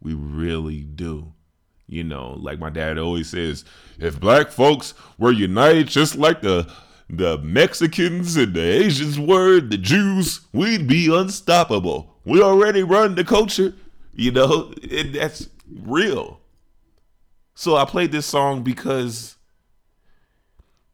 We 0.00 0.14
really 0.14 0.82
do. 0.82 1.32
You 1.86 2.04
know, 2.04 2.34
like 2.38 2.58
my 2.58 2.68
dad 2.68 2.98
always 2.98 3.30
says, 3.30 3.64
if 3.98 4.20
black 4.20 4.50
folks 4.50 4.92
were 5.16 5.32
united 5.32 5.88
just 5.88 6.16
like 6.16 6.42
the 6.42 6.70
the 7.08 7.38
Mexicans 7.38 8.36
and 8.36 8.52
the 8.52 8.60
Asians 8.60 9.18
were, 9.18 9.60
the 9.60 9.78
Jews, 9.78 10.40
we'd 10.52 10.86
be 10.86 11.14
unstoppable. 11.14 12.18
We 12.26 12.42
already 12.42 12.82
run 12.82 13.14
the 13.14 13.24
culture. 13.24 13.74
You 14.12 14.32
know, 14.32 14.74
and 14.90 15.14
that's 15.14 15.48
real. 15.72 16.40
So 17.54 17.76
I 17.76 17.84
played 17.84 18.12
this 18.12 18.26
song 18.26 18.62
because 18.62 19.36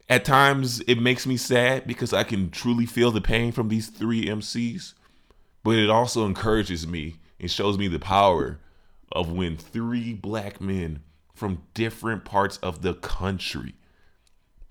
at 0.09 0.25
times 0.25 0.81
it 0.81 1.01
makes 1.01 1.27
me 1.27 1.37
sad 1.37 1.87
because 1.87 2.13
I 2.13 2.23
can 2.23 2.51
truly 2.51 2.87
feel 2.87 3.11
the 3.11 3.21
pain 3.21 3.53
from 3.53 3.69
these 3.69 3.89
three 3.89 4.27
MCs, 4.27 4.95
but 5.65 5.77
it 5.77 5.91
also 5.91 6.27
encourages 6.27 6.87
me 6.87 7.17
and 7.41 7.51
shows 7.51 7.77
me 7.77 7.89
the 7.89 7.99
power 7.99 8.61
of 9.11 9.33
when 9.33 9.57
three 9.57 10.13
black 10.13 10.61
men 10.61 11.03
from 11.35 11.63
different 11.75 12.25
parts 12.25 12.59
of 12.59 12.83
the 12.83 12.95
country 12.95 13.75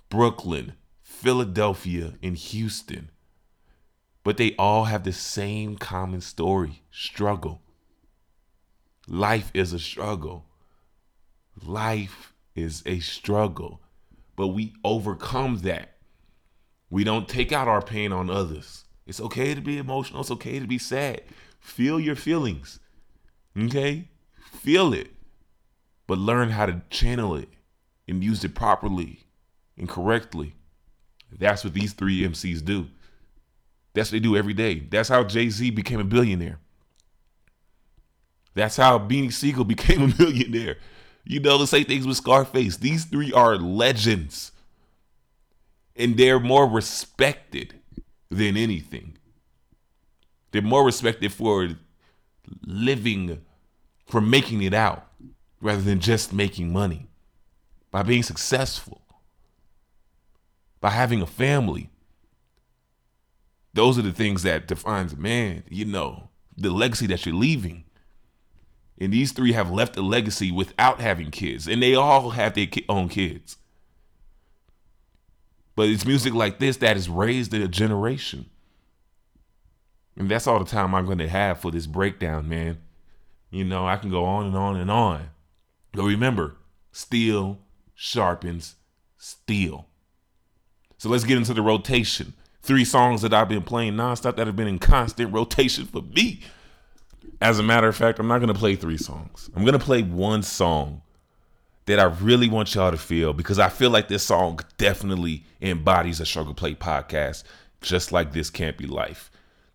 Brooklyn, 0.10 0.74
Philadelphia, 1.02 2.14
and 2.22 2.38
Houston. 2.38 3.10
But 4.24 4.38
they 4.38 4.56
all 4.58 4.86
have 4.86 5.04
the 5.04 5.12
same 5.12 5.76
common 5.76 6.22
story 6.22 6.84
struggle. 6.92 7.62
Life 9.08 9.50
is 9.56 9.74
a 9.74 9.80
struggle. 9.80 10.46
Life 11.66 12.34
is 12.56 12.84
a 12.86 13.00
struggle. 13.00 13.82
But 14.36 14.50
we 14.50 14.74
overcome 14.84 15.58
that. 15.60 15.98
We 16.92 17.04
don't 17.04 17.28
take 17.28 17.52
out 17.52 17.68
our 17.68 17.82
pain 17.82 18.14
on 18.14 18.30
others. 18.30 18.86
It's 19.06 19.22
okay 19.22 19.54
to 19.54 19.62
be 19.62 19.78
emotional. 19.78 20.22
It's 20.22 20.32
okay 20.32 20.60
to 20.60 20.68
be 20.68 20.78
sad. 20.78 21.22
Feel 21.60 22.00
your 22.00 22.16
feelings. 22.16 22.80
Okay? 23.58 24.08
Feel 24.36 24.94
it. 24.94 25.12
But 26.08 26.18
learn 26.18 26.50
how 26.50 26.66
to 26.66 26.82
channel 26.90 27.36
it 27.36 27.50
and 28.08 28.24
use 28.24 28.44
it 28.44 28.56
properly 28.56 29.26
and 29.78 29.88
correctly. 29.88 30.56
That's 31.32 31.64
what 31.64 31.74
these 31.74 31.94
three 31.94 32.22
MCs 32.22 32.64
do. 32.64 32.88
That's 33.94 34.10
what 34.10 34.18
they 34.18 34.20
do 34.20 34.36
every 34.36 34.54
day. 34.54 34.80
That's 34.80 35.10
how 35.10 35.24
Jay 35.24 35.50
Z 35.50 35.70
became 35.72 36.00
a 36.00 36.06
billionaire. 36.06 36.60
That's 38.54 38.78
how 38.78 39.00
Beanie 39.00 39.34
Sigel 39.34 39.64
became 39.66 40.02
a 40.02 40.16
millionaire. 40.20 40.78
You 41.26 41.40
know, 41.40 41.58
the 41.58 41.68
same 41.68 41.86
things 41.86 42.06
with 42.06 42.18
Scarface. 42.18 42.78
These 42.78 43.06
three 43.06 43.32
are 43.32 43.56
legends. 43.56 44.52
And 45.96 46.18
they're 46.18 46.40
more 46.40 46.68
respected 46.68 47.76
than 48.34 48.58
anything. 48.58 49.18
They're 50.52 50.62
more 50.62 50.86
respected 50.86 51.32
for 51.32 51.70
living, 52.66 53.44
for 54.06 54.22
making 54.22 54.62
it 54.62 54.74
out, 54.74 55.08
rather 55.62 55.82
than 55.82 56.00
just 56.00 56.34
making 56.34 56.72
money. 56.72 57.08
By 57.92 58.04
being 58.04 58.24
successful. 58.24 59.02
By 60.82 60.90
having 60.90 61.22
a 61.22 61.28
family. 61.28 61.90
Those 63.74 63.98
are 63.98 64.04
the 64.04 64.12
things 64.12 64.44
that 64.44 64.68
defines 64.68 65.14
a 65.14 65.18
man, 65.18 65.64
you 65.70 65.86
know, 65.86 66.30
the 66.56 66.70
legacy 66.70 67.08
that 67.08 67.26
you're 67.26 67.34
leaving. 67.34 67.86
And 69.00 69.12
these 69.12 69.32
three 69.32 69.54
have 69.54 69.72
left 69.72 69.98
a 69.98 70.02
legacy 70.02 70.52
without 70.52 71.02
having 71.02 71.32
kids, 71.32 71.68
and 71.68 71.82
they 71.82 71.96
all 71.96 72.32
have 72.32 72.54
their 72.54 72.68
own 72.88 73.10
kids. 73.10 73.58
But 75.76 75.90
it's 75.90 76.06
music 76.06 76.34
like 76.34 76.60
this 76.60 76.78
that 76.78 76.96
has 76.96 77.10
raised 77.10 77.54
a 77.54 77.68
generation. 77.68 78.50
And 80.16 80.30
that's 80.30 80.46
all 80.46 80.60
the 80.60 80.66
time 80.66 80.94
I'm 80.94 81.06
going 81.06 81.18
to 81.18 81.28
have 81.28 81.60
for 81.60 81.72
this 81.72 81.88
breakdown, 81.88 82.48
man. 82.48 82.80
You 83.50 83.64
know, 83.64 83.88
I 83.88 83.98
can 83.98 84.10
go 84.10 84.26
on 84.26 84.48
and 84.48 84.56
on 84.56 84.78
and 84.78 84.92
on. 84.92 85.30
But 85.92 86.04
remember, 86.04 86.56
steel 86.92 87.60
sharpens 87.96 88.76
steel. 89.18 89.88
So 90.98 91.10
let's 91.10 91.24
get 91.24 91.38
into 91.38 91.54
the 91.54 91.62
rotation. 91.62 92.34
Three 92.62 92.86
songs 92.86 93.22
that 93.22 93.34
I've 93.34 93.50
been 93.50 93.64
playing 93.64 93.94
nonstop 93.94 94.36
that 94.36 94.48
have 94.48 94.56
been 94.56 94.68
in 94.68 94.80
constant 94.80 95.34
rotation 95.34 95.86
for 95.86 96.02
me. 96.02 96.42
As 97.42 97.60
a 97.60 97.64
matter 97.64 97.88
of 97.88 97.96
fact, 97.96 98.20
I'm 98.20 98.28
not 98.28 98.40
going 98.40 98.54
to 98.54 98.60
play 98.60 98.76
three 98.76 98.98
songs. 98.98 99.50
I'm 99.56 99.64
going 99.64 99.78
to 99.78 99.84
play 99.84 100.02
one 100.02 100.44
song 100.44 101.02
that 101.86 102.00
I 102.00 102.04
really 102.04 102.48
want 102.48 102.74
y'all 102.76 102.92
to 102.92 102.98
feel 102.98 103.34
because 103.34 103.60
I 103.60 103.70
feel 103.70 103.90
like 103.90 104.08
this 104.08 104.24
song 104.24 104.60
definitely 104.78 105.44
embodies 105.62 106.20
a 106.20 106.26
Struggle 106.26 106.54
Plate 106.54 106.80
podcast, 106.80 107.44
just 107.82 108.12
like 108.12 108.32
This 108.32 108.50
Can't 108.50 108.78
Be 108.78 108.86
Life. 108.86 109.30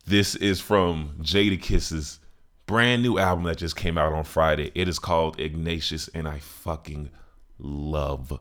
This 0.07 0.35
is 0.35 0.61
from 0.61 1.17
Jadakiss's 1.21 2.19
brand 2.67 3.03
new 3.03 3.19
album 3.19 3.45
that 3.45 3.59
just 3.59 3.77
came 3.77 3.99
out 3.99 4.13
on 4.13 4.25
Friday. 4.25 4.73
It 4.75 4.89
is 4.89 4.99
called 4.99 5.39
Ignatius, 5.39 6.09
and 6.09 6.27
I 6.27 6.39
fucking 6.39 7.11
love 7.59 8.41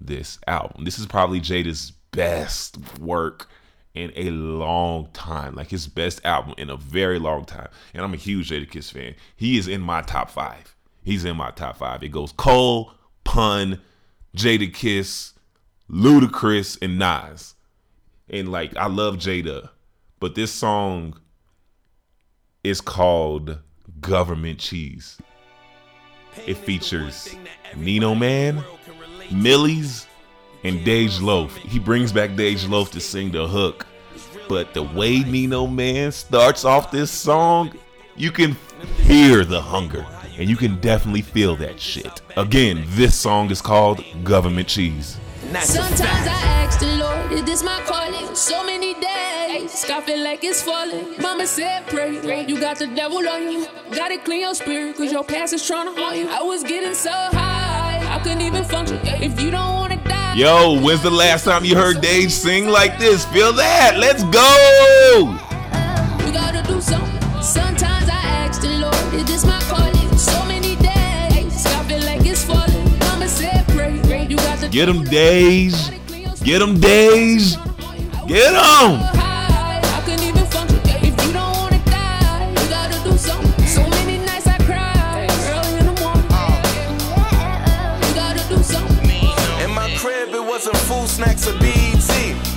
this 0.00 0.38
album. 0.46 0.84
This 0.84 0.98
is 0.98 1.06
probably 1.06 1.40
Jada's 1.40 1.92
best 2.12 2.78
work 2.98 3.48
in 3.94 4.10
a 4.16 4.30
long 4.30 5.08
time, 5.12 5.54
like 5.54 5.68
his 5.68 5.86
best 5.86 6.24
album 6.24 6.54
in 6.56 6.70
a 6.70 6.76
very 6.76 7.18
long 7.18 7.44
time. 7.44 7.68
And 7.92 8.02
I'm 8.02 8.14
a 8.14 8.18
huge 8.18 8.50
Jadakiss 8.50 8.90
fan. 8.90 9.14
He 9.36 9.58
is 9.58 9.68
in 9.68 9.82
my 9.82 10.00
top 10.00 10.30
five. 10.30 10.74
He's 11.02 11.24
in 11.24 11.36
my 11.36 11.50
top 11.50 11.76
five. 11.76 12.02
It 12.02 12.08
goes 12.08 12.32
Cole, 12.32 12.94
Pun, 13.24 13.80
Jadakiss, 14.36 15.32
Ludacris, 15.90 16.78
and 16.80 16.98
Nas. 16.98 17.54
And 18.28 18.50
like 18.50 18.76
I 18.76 18.86
love 18.86 19.16
Jada, 19.16 19.70
but 20.20 20.34
this 20.34 20.52
song 20.52 21.18
is 22.64 22.80
called 22.80 23.58
Government 24.00 24.58
Cheese. 24.58 25.18
It 26.46 26.56
features 26.56 27.34
Nino 27.76 28.14
Man, 28.14 28.64
Millyz, 29.28 30.06
and 30.64 30.80
Dej 30.80 31.20
Loaf. 31.20 31.56
He 31.56 31.78
brings 31.78 32.12
back 32.12 32.30
Dej 32.30 32.68
Loaf 32.68 32.90
to 32.92 33.00
sing 33.00 33.32
the 33.32 33.46
hook. 33.46 33.86
But 34.48 34.74
the 34.74 34.82
way 34.82 35.20
Nino 35.20 35.66
Man 35.66 36.12
starts 36.12 36.64
off 36.64 36.90
this 36.90 37.10
song, 37.10 37.72
you 38.16 38.30
can 38.30 38.56
hear 38.98 39.44
the 39.44 39.60
hunger. 39.60 40.06
And 40.38 40.48
you 40.48 40.56
can 40.56 40.80
definitely 40.80 41.22
feel 41.22 41.56
that 41.56 41.78
shit. 41.80 42.22
Again, 42.36 42.84
this 42.88 43.14
song 43.14 43.50
is 43.50 43.60
called 43.60 44.02
Government 44.24 44.66
Cheese. 44.66 45.18
Sometimes 45.60 46.26
I 46.26 46.64
ask 46.64 46.80
the 46.80 46.86
Lord, 46.96 47.32
is 47.32 47.44
this 47.44 47.62
my 47.62 47.80
calling? 47.82 48.34
So 48.34 48.64
many 48.64 48.94
days, 48.94 49.84
I 49.90 50.00
feel 50.00 50.24
like 50.24 50.42
it's 50.42 50.62
falling. 50.62 51.20
Mama 51.20 51.46
said, 51.46 51.86
pray, 51.88 52.46
you 52.46 52.58
got 52.58 52.78
the 52.78 52.86
devil 52.86 53.28
on 53.28 53.52
you. 53.52 53.66
Gotta 53.94 54.18
clean 54.18 54.40
your 54.40 54.54
spirit, 54.54 54.96
cause 54.96 55.12
your 55.12 55.24
past 55.24 55.52
is 55.52 55.66
trying 55.66 55.94
to 55.94 56.00
haunt 56.00 56.16
you. 56.16 56.28
I 56.30 56.42
was 56.42 56.62
getting 56.62 56.94
so 56.94 57.10
high, 57.10 58.00
I 58.08 58.18
couldn't 58.22 58.40
even 58.40 58.64
function. 58.64 58.98
If 59.04 59.40
you 59.40 59.50
don't 59.50 59.74
wanna 59.74 60.02
die. 60.02 60.34
Yo, 60.34 60.80
when's 60.80 61.02
the 61.02 61.10
last 61.10 61.44
time 61.44 61.66
you 61.66 61.76
heard 61.76 62.00
Dave 62.00 62.32
sing 62.32 62.68
like 62.68 62.98
this? 62.98 63.26
Feel 63.26 63.52
that? 63.52 63.98
Let's 63.98 64.24
go! 64.24 65.51
Do 88.48 88.62
something. 88.62 89.10
In 89.62 89.70
my 89.74 89.94
crib, 89.98 90.30
it 90.30 90.42
wasn't 90.42 90.78
food 90.88 91.06
snacks 91.06 91.46
or 91.46 91.52
BET. 91.58 92.08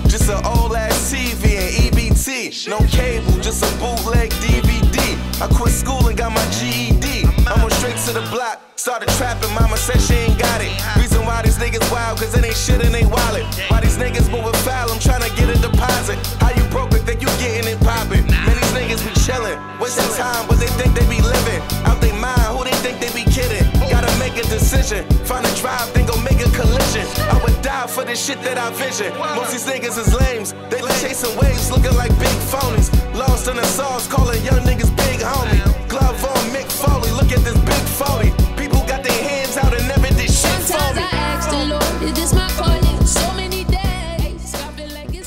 Just 0.08 0.30
an 0.30 0.40
old 0.46 0.74
ass 0.74 1.12
TV 1.12 1.60
and 1.60 1.72
EBT. 1.84 2.70
No 2.70 2.80
cable, 2.88 3.34
just 3.42 3.62
a 3.62 3.78
bootleg 3.78 4.32
DVD. 4.40 4.98
I 5.42 5.48
quit 5.54 5.74
school 5.74 6.08
and 6.08 6.18
got 6.18 6.32
my 6.32 6.46
GED. 6.50 7.26
I 7.46 7.60
went 7.60 7.74
straight 7.74 7.98
to 8.08 8.14
the 8.14 8.26
block, 8.32 8.62
started 8.78 9.10
trapping. 9.18 9.54
Mama 9.54 9.76
said 9.76 10.00
she 10.00 10.14
ain't 10.14 10.40
got 10.40 10.62
it. 10.62 10.72
These 11.56 11.72
niggas 11.72 11.90
wild, 11.90 12.20
cause 12.20 12.36
it 12.36 12.44
ain't 12.44 12.58
shit 12.58 12.84
in 12.84 12.92
they 12.92 13.06
wallet. 13.06 13.48
Why 13.72 13.80
these 13.80 13.96
niggas 13.96 14.30
moving 14.30 14.52
foul, 14.68 14.92
I'm 14.92 15.00
trying 15.00 15.24
to 15.24 15.32
get 15.40 15.48
a 15.48 15.56
deposit. 15.56 16.20
How 16.44 16.52
you 16.52 16.68
broke 16.68 16.92
it, 16.92 17.08
think 17.08 17.22
you 17.22 17.32
getting 17.40 17.72
it 17.72 17.80
poppin'? 17.80 18.28
Man, 18.28 18.60
these 18.60 18.74
niggas 18.76 19.00
be 19.00 19.16
chillin', 19.24 19.56
wasting 19.80 20.04
time, 20.20 20.44
but 20.50 20.60
they 20.60 20.68
think 20.76 21.00
they 21.00 21.08
be 21.08 21.24
living. 21.24 21.64
Out 21.88 22.02
they 22.02 22.12
mind, 22.12 22.52
who 22.52 22.66
they 22.66 22.76
think 22.84 23.00
they 23.00 23.08
be 23.16 23.24
kidding? 23.32 23.64
Gotta 23.88 24.12
make 24.20 24.36
a 24.36 24.44
decision, 24.52 25.08
find 25.24 25.46
a 25.48 25.56
drive, 25.56 25.88
then 25.94 26.06
go 26.06 26.20
make 26.28 26.44
a 26.44 26.52
collision. 26.52 27.08
I 27.32 27.40
would 27.40 27.56
die 27.62 27.88
for 27.88 28.04
the 28.04 28.16
shit 28.18 28.42
that 28.44 28.58
I 28.58 28.68
vision. 28.76 29.16
Most 29.40 29.56
these 29.56 29.64
niggas 29.64 29.96
is 29.96 30.12
lames, 30.12 30.52
they 30.68 30.82
like 30.82 31.00
chasing 31.00 31.32
waves, 31.40 31.72
looking 31.72 31.96
like 31.96 32.12
big 32.20 32.36
phonies. 32.52 32.92
Lost 33.16 33.48
in 33.48 33.56
the 33.56 33.64
sauce, 33.64 34.12
calling 34.12 34.44
young 34.44 34.60
niggas 34.68 34.92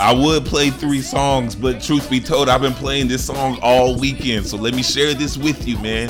I 0.08 0.12
would 0.12 0.46
play 0.46 0.70
three 0.70 1.02
songs, 1.02 1.54
but 1.54 1.82
truth 1.82 2.08
be 2.08 2.18
told, 2.18 2.48
I've 2.48 2.62
been 2.62 2.72
playing 2.72 3.08
this 3.08 3.26
song 3.26 3.58
all 3.60 3.94
weekend. 3.94 4.46
So 4.46 4.56
let 4.56 4.72
me 4.74 4.82
share 4.82 5.12
this 5.12 5.36
with 5.36 5.68
you, 5.68 5.76
man. 5.80 6.08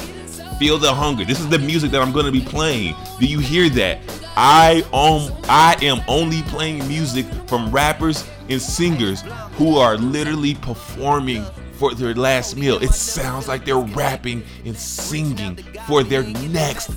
Feel 0.60 0.78
the 0.78 0.94
hunger. 0.94 1.24
This 1.24 1.40
is 1.40 1.48
the 1.48 1.58
music 1.58 1.90
that 1.90 2.00
I'm 2.00 2.12
to 2.12 2.30
be 2.30 2.40
playing. 2.40 2.94
Do 3.18 3.26
you 3.26 3.40
hear 3.40 3.68
that? 3.70 3.98
I 4.36 4.84
um 4.92 5.36
I 5.48 5.76
am 5.82 6.00
only 6.06 6.42
playing 6.42 6.86
music 6.86 7.26
from 7.48 7.72
rappers 7.72 8.24
and 8.48 8.62
singers 8.62 9.24
who 9.54 9.78
are 9.78 9.96
literally 9.96 10.54
performing 10.54 11.44
for 11.72 11.92
their 11.92 12.14
last 12.14 12.56
meal. 12.56 12.80
It 12.80 12.92
sounds 12.92 13.48
like 13.48 13.64
they're 13.64 13.78
rapping 13.78 14.44
and 14.64 14.76
singing 14.76 15.56
for 15.88 16.04
their 16.04 16.22
next 16.22 16.90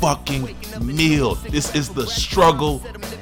fucking 0.00 0.54
meal. 0.80 1.34
This 1.34 1.74
is 1.74 1.88
the 1.88 2.06
struggle 2.06 2.80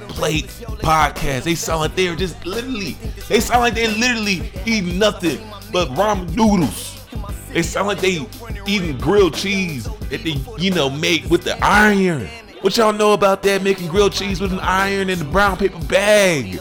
plate 0.08 0.46
podcast. 0.80 1.44
They 1.44 1.54
sound 1.54 1.80
like 1.80 1.96
they're 1.96 2.16
just 2.16 2.44
literally, 2.46 2.96
they 3.28 3.40
sound 3.40 3.60
like 3.60 3.74
they're 3.74 3.88
literally 3.88 4.50
eating 4.66 4.98
nothing 4.98 5.38
but 5.72 5.88
ramen 5.90 6.34
noodles. 6.34 7.04
They 7.52 7.62
sound 7.62 7.86
like 7.86 8.00
they 8.00 8.26
eating 8.66 8.98
grilled 8.98 9.34
cheese 9.34 9.84
that 9.84 10.22
they, 10.24 10.36
you 10.58 10.70
know, 10.70 10.90
make 10.90 11.24
with 11.30 11.42
the 11.44 11.56
iron. 11.64 12.28
What 12.62 12.76
y'all 12.76 12.92
know 12.92 13.12
about 13.12 13.42
that? 13.42 13.62
Making 13.62 13.88
grilled 13.88 14.12
cheese 14.12 14.40
with 14.40 14.52
an 14.52 14.60
iron 14.60 15.10
in 15.10 15.20
a 15.20 15.24
brown 15.24 15.56
paper 15.56 15.78
bag. 15.84 16.60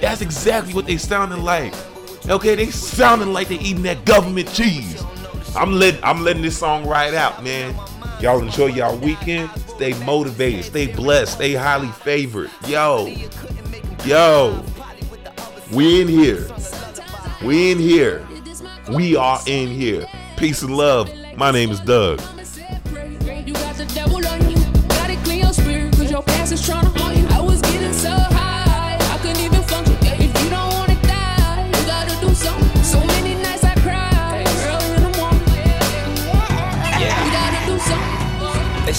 That's 0.00 0.20
exactly 0.20 0.74
what 0.74 0.86
they 0.86 0.96
sounding 0.96 1.42
like. 1.42 1.74
Okay, 2.28 2.54
they 2.54 2.66
sounding 2.66 3.32
like 3.32 3.48
they 3.48 3.58
eating 3.58 3.82
that 3.84 4.04
government 4.04 4.52
cheese. 4.52 5.02
I'm 5.56 5.72
letting 5.72 6.02
I'm 6.04 6.22
letting 6.22 6.42
this 6.42 6.58
song 6.58 6.86
ride 6.86 7.14
out, 7.14 7.42
man. 7.42 7.74
Y'all 8.20 8.42
enjoy 8.42 8.66
y'all 8.66 8.96
weekend. 8.98 9.48
Stay 9.68 9.94
motivated, 10.04 10.64
stay 10.64 10.92
blessed, 10.92 11.34
stay 11.34 11.54
highly 11.54 11.88
favored. 11.88 12.50
Yo, 12.66 13.06
yo, 14.04 14.64
we 15.72 16.00
in 16.00 16.08
here. 16.08 16.44
We 17.44 17.70
in 17.70 17.78
here. 17.78 18.26
We 18.90 19.14
are 19.14 19.40
in 19.46 19.68
here. 19.68 20.04
Peace 20.36 20.62
and 20.62 20.76
love. 20.76 21.08
My 21.36 21.52
name 21.52 21.70
is 21.70 21.78
Doug. 21.80 22.20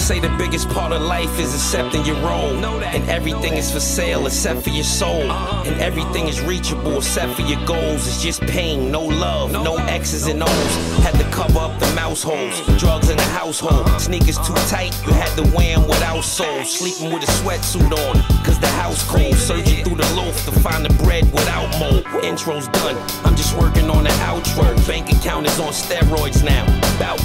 Say 0.09 0.19
the 0.19 0.35
biggest 0.39 0.67
part 0.69 0.91
of 0.91 1.03
life 1.03 1.37
is 1.37 1.53
accepting 1.53 2.03
your 2.03 2.15
role. 2.15 2.65
And 2.95 3.07
everything 3.07 3.53
is 3.53 3.71
for 3.71 3.79
sale 3.79 4.25
except 4.25 4.63
for 4.63 4.71
your 4.71 4.89
soul. 5.01 5.31
And 5.67 5.79
everything 5.79 6.27
is 6.27 6.41
reachable 6.41 6.97
except 6.97 7.35
for 7.35 7.43
your 7.43 7.63
goals. 7.67 8.07
It's 8.07 8.19
just 8.19 8.41
pain, 8.41 8.89
no 8.89 9.03
love, 9.03 9.51
no 9.51 9.75
X's 9.77 10.25
and 10.25 10.41
O's. 10.41 10.73
Had 11.05 11.13
to 11.21 11.25
cover 11.29 11.59
up 11.59 11.79
the 11.79 11.85
mouse 11.93 12.23
holes. 12.23 12.55
Drugs 12.79 13.11
in 13.11 13.17
the 13.17 13.29
household. 13.39 13.85
Sneakers 14.01 14.39
too 14.39 14.55
tight, 14.73 14.99
you 15.05 15.13
had 15.13 15.31
to 15.37 15.43
wear 15.55 15.77
'em 15.77 15.87
without 15.87 16.23
soles. 16.23 16.67
Sleeping 16.79 17.13
with 17.13 17.29
a 17.29 17.31
sweatsuit 17.39 17.93
on, 18.05 18.15
cause 18.43 18.57
the 18.57 18.73
house 18.81 19.03
cold. 19.03 19.35
Searching 19.37 19.83
through 19.83 19.97
the 20.03 20.11
loaf 20.15 20.35
to 20.45 20.51
find 20.65 20.83
the 20.83 20.93
bread 21.03 21.25
without 21.31 21.69
mold. 21.77 22.03
Intro's 22.23 22.67
done, 22.79 22.97
I'm 23.25 23.35
just 23.35 23.55
working 23.55 23.87
on 23.91 24.05
the 24.05 24.15
outro. 24.29 24.65
Bank 24.87 25.11
account 25.11 25.45
is 25.45 25.59
on 25.59 25.71
steroids 25.71 26.41
now. 26.43 26.65
Bout 26.97 27.19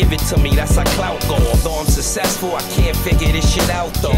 give 0.00 0.12
it 0.12 0.20
to 0.20 0.38
me, 0.38 0.54
that's 0.54 0.76
how 0.76 0.84
clout 0.96 1.20
go. 1.28 1.36
Although 1.50 1.80
I'm 1.80 1.86
successful, 1.86 2.54
I 2.54 2.62
can't 2.76 2.96
figure 2.96 3.30
this 3.32 3.46
shit 3.52 3.68
out 3.70 3.92
though. 4.02 4.12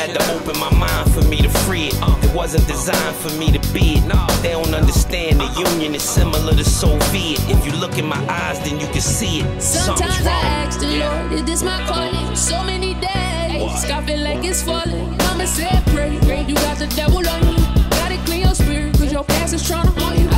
Had 0.00 0.10
to 0.18 0.22
open 0.34 0.58
my 0.58 0.72
mind 0.74 1.12
for 1.14 1.22
me 1.22 1.38
to 1.40 1.48
free 1.64 1.86
it. 1.88 1.94
It 2.24 2.34
wasn't 2.34 2.66
designed 2.66 3.16
for 3.16 3.32
me 3.38 3.50
to 3.52 3.60
be 3.72 3.96
it. 3.98 4.04
They 4.42 4.52
don't 4.52 4.74
understand 4.74 5.40
the 5.40 5.50
union 5.70 5.94
is 5.94 6.02
similar 6.02 6.52
to 6.52 6.64
Soviet. 6.64 7.40
If 7.48 7.64
you 7.66 7.72
look 7.72 7.96
in 7.96 8.06
my 8.06 8.22
eyes, 8.28 8.58
then 8.64 8.78
you 8.80 8.86
can 8.88 9.00
see 9.00 9.40
it. 9.40 9.62
Something's 9.62 9.98
Sometimes 9.98 10.26
I 10.26 10.30
wrong. 10.30 10.66
ask 10.66 10.80
the 10.80 10.90
Lord, 11.02 11.32
is 11.32 11.44
this 11.44 11.62
my 11.62 11.78
calling? 11.86 12.36
So 12.36 12.62
many 12.64 12.92
days, 12.94 13.82
sky 13.82 14.04
feel 14.06 14.20
like 14.20 14.44
it's 14.44 14.62
falling. 14.62 15.16
Mama 15.18 15.46
said, 15.46 15.82
pray, 15.94 16.18
pray. 16.22 16.42
You 16.42 16.54
got 16.54 16.76
the 16.78 16.88
devil 16.88 17.26
on 17.26 17.40
you. 17.48 17.58
Gotta 17.98 18.18
clean 18.26 18.42
your 18.42 18.54
spirit, 18.54 18.92
cause 18.98 19.10
your 19.12 19.24
past 19.24 19.54
is 19.54 19.66
trying 19.66 19.86
to 19.86 20.00
haunt 20.00 20.18
you. 20.18 20.33